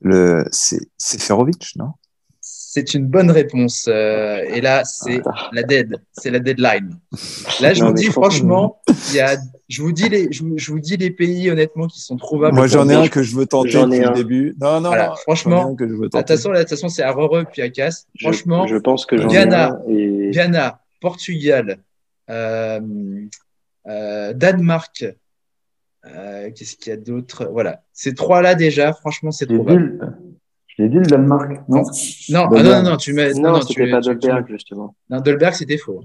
[0.00, 0.78] Le, c'est,
[1.18, 1.92] Ferovic, non?
[2.40, 3.86] C'est une bonne réponse.
[3.88, 5.96] Euh, et là, c'est Ah, la dead.
[6.12, 7.00] C'est la deadline.
[7.60, 8.80] Là, je Non, vous dis franchement,
[9.10, 9.36] il y a,
[9.68, 12.54] je vous dis les, je vous, je vous dis les pays honnêtement qui sont trouvables.
[12.54, 14.54] Moi, j'en ai un que je veux tenter depuis le début.
[14.60, 15.16] Non, non, Voilà, non.
[15.16, 17.14] franchement, que je veux De toute façon, là, de toute façon, c'est à
[17.50, 18.06] puis à Casse.
[18.20, 19.68] Franchement, je pense que j'en ai Ghana.
[19.70, 21.78] un et Ghana, Portugal,
[22.30, 22.80] Euh,
[23.86, 25.04] euh, Danemark.
[26.06, 27.48] Euh, Qu'est-ce qu'il y a d'autre?
[27.52, 30.16] Voilà, ces trois-là déjà, franchement, c'est probable.
[30.66, 31.82] je l'ai dit, le Danemark, non?
[32.30, 33.32] Non, ah, non, non, non, tu mets.
[33.34, 34.94] Non, non, c'était pas tu- tu- Dolberg, justement.
[35.10, 36.02] Non, Dolberg, c'était faux.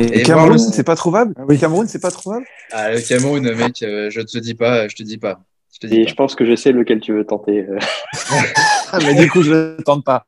[0.00, 1.58] Et, Et Cameroun, le- c'est pas trouvable Ah oui.
[1.58, 5.02] Cameroun, c'est pas trouvable Ah, le Cameroun, mec, euh, je te dis pas, je te
[5.02, 5.40] dis pas.
[5.72, 6.10] Je te dis Et pas.
[6.10, 7.66] je pense que je sais lequel tu veux tenter.
[7.68, 7.78] euh.
[8.92, 10.26] Ah, mais du coup, je ne tente pas.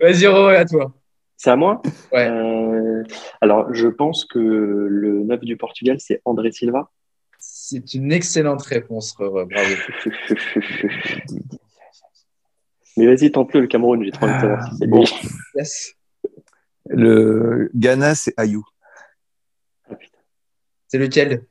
[0.00, 0.92] Vas-y, Rory, à toi.
[1.36, 2.26] C'est à moi Ouais.
[2.28, 3.02] Euh,
[3.40, 6.90] alors, je pense que le 9 du Portugal, c'est André Silva.
[7.38, 9.46] C'est une excellente réponse, Rory.
[9.46, 9.74] Bravo.
[12.96, 15.04] Mais vas-y, tente-le, le Cameroun, j'ai trop envie de savoir si c'est bon.
[15.56, 15.94] Yes.
[16.88, 18.64] Le Ghana, c'est Ayou.
[19.90, 20.18] Ah, putain.
[20.88, 21.44] C'est lequel?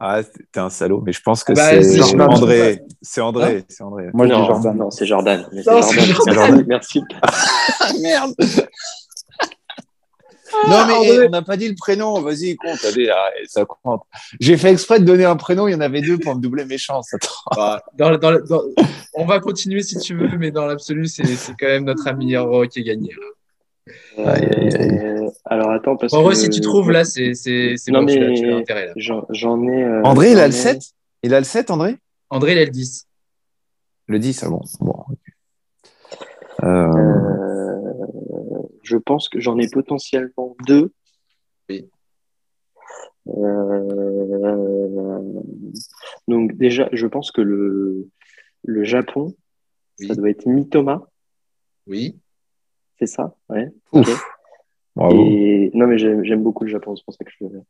[0.00, 0.20] Ah,
[0.52, 2.20] t'es un salaud, mais je pense que Bah, c'est.
[2.20, 2.82] André.
[3.00, 3.64] C'est André.
[3.68, 4.10] C'est André.
[4.12, 4.76] Moi, je dis non, Jordan.
[4.76, 5.46] non, c'est Jordan.
[5.52, 6.34] Mais Non, c'est c'est Jordan.
[6.34, 6.64] Jordan.
[6.66, 7.00] Merci.
[7.80, 8.34] Ah merde
[10.68, 11.08] Non, mais André.
[11.22, 12.20] eh, on n'a pas dit le prénom.
[12.20, 12.84] Vas-y, compte.
[12.84, 14.02] Allez, arrête, ça compte.
[14.40, 15.68] J'ai fait exprès de donner un prénom.
[15.68, 17.12] Il y en avait deux pour me doubler mes chances.
[17.14, 17.80] Attends.
[17.96, 18.62] Dans, dans- dans-
[19.14, 21.22] On va continuer si tu veux, mais dans l'absolu, c'est
[21.58, 23.10] quand même notre ami Rory qui a gagné.
[24.16, 24.48] Aïe.
[24.80, 26.40] Euh, alors, attends, parce Rory, que.
[26.40, 28.92] si tu trouves là, c'est c'est- c'est Non, bon, tu mais- tu l'as intérêt.
[28.96, 29.82] J'en ai.
[29.84, 30.80] euh, André, il a le ai- 7
[31.22, 31.96] Il a le 7, André?
[32.30, 33.06] André, il a le 10.
[34.08, 34.60] Le 10, ah bon.
[34.80, 35.04] bon.
[36.62, 37.53] Euh, Euh,
[38.84, 40.92] je pense que j'en ai potentiellement deux.
[41.68, 41.88] Oui.
[43.28, 45.20] Euh,
[46.28, 48.08] donc déjà, je pense que le,
[48.64, 49.34] le Japon,
[50.00, 50.08] Oui.
[50.08, 51.06] ça doit être Mitoma,
[51.86, 52.18] Oui.
[52.98, 53.68] c'est ça Ouais.
[53.92, 54.24] ouf.
[54.96, 55.24] Bravo.
[55.26, 57.62] Et non, mais j'aime beaucoup le Japon, c'est pour ça que je le.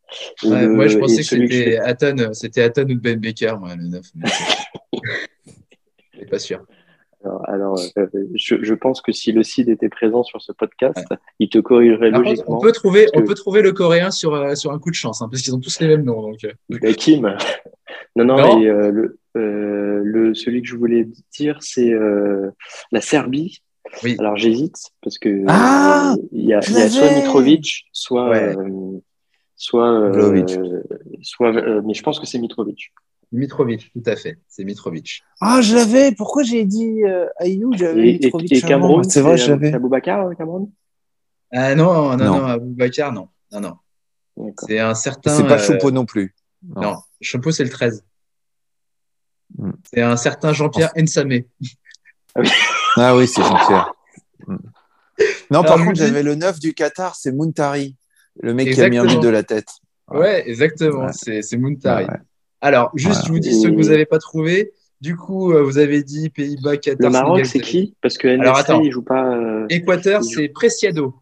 [0.51, 4.05] Ouais, moi, je pensais que c'était Hatton, c'était Hatton ou Ben Baker, moi, le 9.
[4.15, 4.29] mais
[6.31, 6.67] pas sûr.
[7.25, 11.03] Alors, alors, euh, je, je pense que si le CID était présent sur ce podcast,
[11.39, 12.59] il te corrigerait contre, logiquement.
[12.59, 15.23] on peut trouver, on peut trouver le coréen sur, euh, sur un coup de chance,
[15.23, 16.21] hein, parce qu'ils ont tous les mêmes noms.
[16.23, 16.53] Donc, euh.
[16.85, 17.35] Euh, Kim.
[18.17, 18.61] Non, non, Non.
[18.61, 22.51] et, euh, le, euh, le, celui que je voulais dire, c'est euh,
[22.93, 23.61] la Serbie.
[24.03, 24.17] Oui.
[24.19, 27.11] Alors j'hésite parce que Ah, euh, il y a, y soit.
[27.15, 28.57] Mitrovic, soit, Ouais.
[28.57, 28.99] euh,
[29.57, 30.83] soit, euh,
[31.23, 32.93] soit, euh, mais je pense que c'est Mitrovic.
[33.35, 34.39] Mitrovic, tout à fait.
[34.49, 35.23] C'est Mitrovic.
[35.41, 36.13] Ah, je l'avais.
[36.13, 38.61] Pourquoi j'ai dit euh, Ayou J'avais et, Mitrovic et.
[38.61, 39.71] Cameroun, C'est vrai, l'avais.
[39.71, 40.71] c'est Aboubacar, euh, Cameroun?
[41.53, 42.45] Ah non, non, non, Non.
[42.47, 43.29] Aboubacar, non.
[43.53, 43.77] Non, non.
[44.37, 44.69] D'accord.
[44.69, 45.37] C'est un certain.
[45.37, 46.35] C'est pas euh, Choupo non plus.
[46.63, 46.83] Non.
[46.83, 48.05] Non, Choupo, c'est le 13.
[49.59, 49.73] Hmm.
[49.93, 51.49] C'est un certain Jean-Pierre Nsamé.
[52.97, 53.93] Ah oui, c'est Jean-Pierre.
[54.47, 54.57] Mm.
[55.51, 57.97] Non, Alors, par contre, j'avais le 9 du Qatar, c'est Muntari,
[58.41, 59.69] le mec qui a mis un but de la tête.
[60.09, 60.19] Ouais.
[60.19, 61.07] Ouais, exactement.
[61.07, 61.13] Ouais.
[61.13, 62.05] C'est c'est Muntari.
[62.05, 62.19] Ouais, ouais.
[62.65, 63.25] Alors, juste, Voilà.
[63.27, 64.73] je vous dis ceux que vous n'avez pas trouvés.
[65.03, 67.95] Du coup, euh, vous avez dit Pays-Bas, Qatar, Le Maroc, c'est qui?
[68.01, 68.81] Parce que Alors, NSA, attends.
[68.81, 69.37] il joue pas.
[69.37, 71.15] euh, Équateur, joue- c'est Preciado.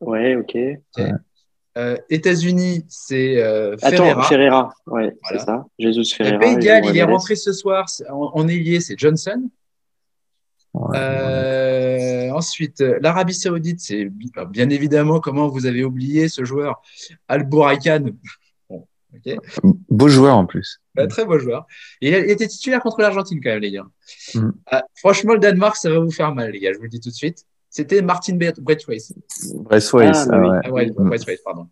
[0.00, 0.56] Ouais, ok.
[1.76, 4.22] Euh, États-Unis, c'est euh, Attends, Ferreira.
[4.24, 4.74] Ferreira.
[4.86, 5.38] Ouais, Voilà.
[5.38, 5.64] c'est ça.
[5.78, 6.38] Jesus Ferreira.
[6.38, 9.50] Pays de et Galles, il est rentré ce soir c'est- en, en ailier, c'est Johnson.
[10.74, 10.96] Ouais.
[10.98, 16.80] Euh, ensuite, l'Arabie Saoudite, c'est bi- bien évidemment comment vous avez oublié ce joueur,
[17.28, 18.06] Al Bourakan.
[19.88, 20.80] Beau joueur en plus.
[20.94, 21.66] Bah, très beau joueur.
[22.00, 23.86] Et il a- il était titulaire contre l'Argentine quand même, les gars.
[24.34, 24.52] Mhm.
[24.66, 26.72] Ah, franchement, le Danemark, ça va vous faire mal, les gars.
[26.72, 27.44] Je vous le dis tout de suite.
[27.70, 29.12] C'était Martin Braithwaite.
[29.54, 30.48] Braithwaite, Ah, ah, oui.
[30.48, 30.58] ouais.
[30.64, 30.90] Ah ouais.
[30.90, 31.68] Braithwaite, pardon.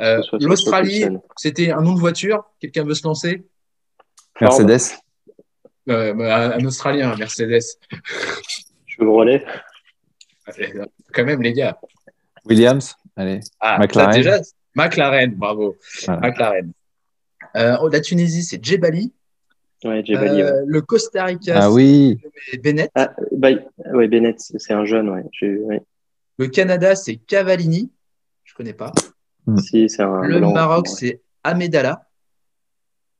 [0.00, 1.04] Euh, L'Australie,
[1.36, 2.44] c'était un nom de voiture?
[2.60, 3.44] Quelqu'un veut se lancer?
[4.40, 4.80] Mercedes.
[5.88, 7.60] Euh, bah, Un Australien, Mercedes.
[8.86, 9.44] Chevrolet.
[10.46, 10.72] Allez,
[11.12, 11.78] Quand même, les gars.
[12.44, 12.94] Williams.
[13.16, 13.40] Allez.
[13.60, 14.12] Ah, McLaren.
[14.14, 14.38] déjà,
[14.74, 15.76] McLaren, bravo.
[16.06, 16.20] Voilà.
[16.20, 16.72] McLaren.
[17.56, 19.12] Euh, la Tunisie, c'est Djebali.
[19.84, 20.42] Ouais, Djebali.
[20.42, 20.62] Euh, ouais.
[20.66, 22.18] Le Costa Rica, Ah oui.
[22.50, 22.90] c'est Bennett.
[22.94, 23.50] Ah, bah,
[23.92, 25.24] ouais, Bennett, c'est un jeune, ouais.
[26.38, 27.90] Le Canada, c'est Cavallini.
[28.44, 28.92] Je connais pas.
[29.46, 29.58] Mm.
[29.58, 30.22] Si, c'est un.
[30.22, 30.94] Le blanc, Maroc, ouais.
[30.94, 32.08] c'est Amedala.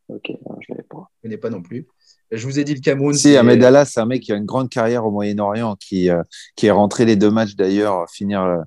[0.09, 1.11] Ok, non, je l'avais pas.
[1.17, 1.87] Je connais pas non plus.
[2.31, 3.15] Je vous ai dit le Cameroun.
[3.15, 6.23] Si, Allah, c'est un mec qui a une grande carrière au Moyen-Orient, qui, euh,
[6.57, 8.59] qui est rentré les deux matchs d'ailleurs, finir euh,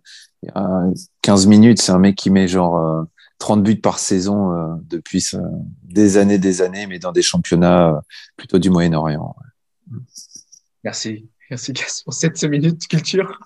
[1.21, 1.81] 15 minutes.
[1.81, 3.03] C'est un mec qui met genre euh,
[3.39, 5.25] 30 buts par saison euh, depuis
[5.83, 7.99] des années, des années, mais dans des championnats euh,
[8.37, 9.35] plutôt du Moyen-Orient.
[10.83, 11.27] Merci.
[11.49, 13.39] Merci, Cass, pour cette minute de culture.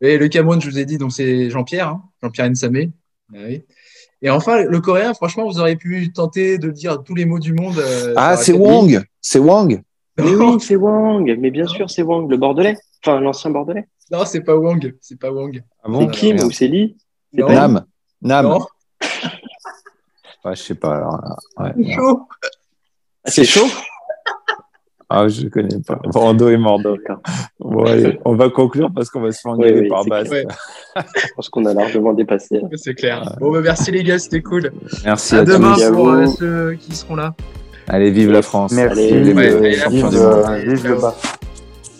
[0.00, 2.92] Et le Cameroun, je vous ai dit, donc c'est Jean-Pierre, hein, Jean-Pierre Nsamé.
[3.34, 3.64] Ah oui.
[4.22, 7.52] Et enfin, le coréen, franchement, vous auriez pu tenter de dire tous les mots du
[7.52, 7.78] monde.
[7.78, 9.82] euh, Ah, c'est Wang C'est Wang
[10.16, 11.36] Mais oui, c'est Wang.
[11.38, 12.76] Mais bien sûr, c'est Wang, le Bordelais.
[13.04, 13.86] Enfin, l'ancien Bordelais.
[14.10, 14.94] Non, c'est pas Wang.
[15.00, 15.62] C'est pas Wang.
[15.82, 16.46] Ah Non, C'est Kim merde.
[16.46, 16.96] ou c'est Lee
[17.34, 17.84] C'est pas Nam
[18.22, 18.58] Nam Non,
[20.44, 20.96] Ouais, Je sais pas.
[20.96, 21.36] alors là,
[21.76, 21.94] ouais.
[21.94, 22.22] chaud.
[23.24, 23.66] C'est chaud
[25.10, 25.98] Ah, je connais pas.
[26.04, 26.96] Bordeaux et Mordor.
[26.98, 27.22] D'accord.
[27.58, 30.10] Bon, allez, on va conclure parce qu'on va se faire Oui, engueuler oui, par c'est
[30.10, 30.30] Bast.
[30.30, 30.46] clair.
[31.16, 32.60] Je pense qu'on a largement dépassé.
[32.76, 33.34] C'est clair.
[33.40, 34.70] Bon, bah, merci les gars, c'était cool.
[35.06, 35.90] Merci À à, demain tous.
[35.92, 37.34] pour euh, ceux qui seront là.
[37.86, 38.72] Allez, vive la France.
[38.72, 39.00] Merci.
[39.00, 40.56] Allez, vive ouais, le allez, champion Vive, euh, monde.
[40.58, 41.38] vive le baf.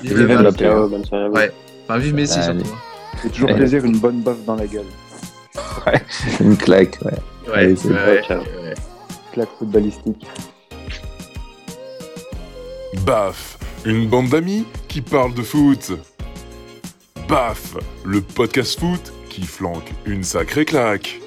[0.03, 1.37] Vive Vive le bonne soirée à vous.
[1.89, 1.95] Ouais.
[1.95, 2.65] Enfin, vive Messi surtout.
[3.23, 3.59] C'est toujours Allez.
[3.59, 4.85] plaisir, une bonne baffe dans la gueule.
[6.41, 7.13] Une claque, ouais.
[7.49, 8.41] Ouais, Allez, c'est ouais, ciao.
[8.41, 8.75] ouais.
[9.33, 10.27] Claque footballistique.
[13.05, 15.93] Baf, une bande d'amis qui parlent de foot.
[17.29, 21.21] Baf, le podcast foot qui flanque une sacrée claque.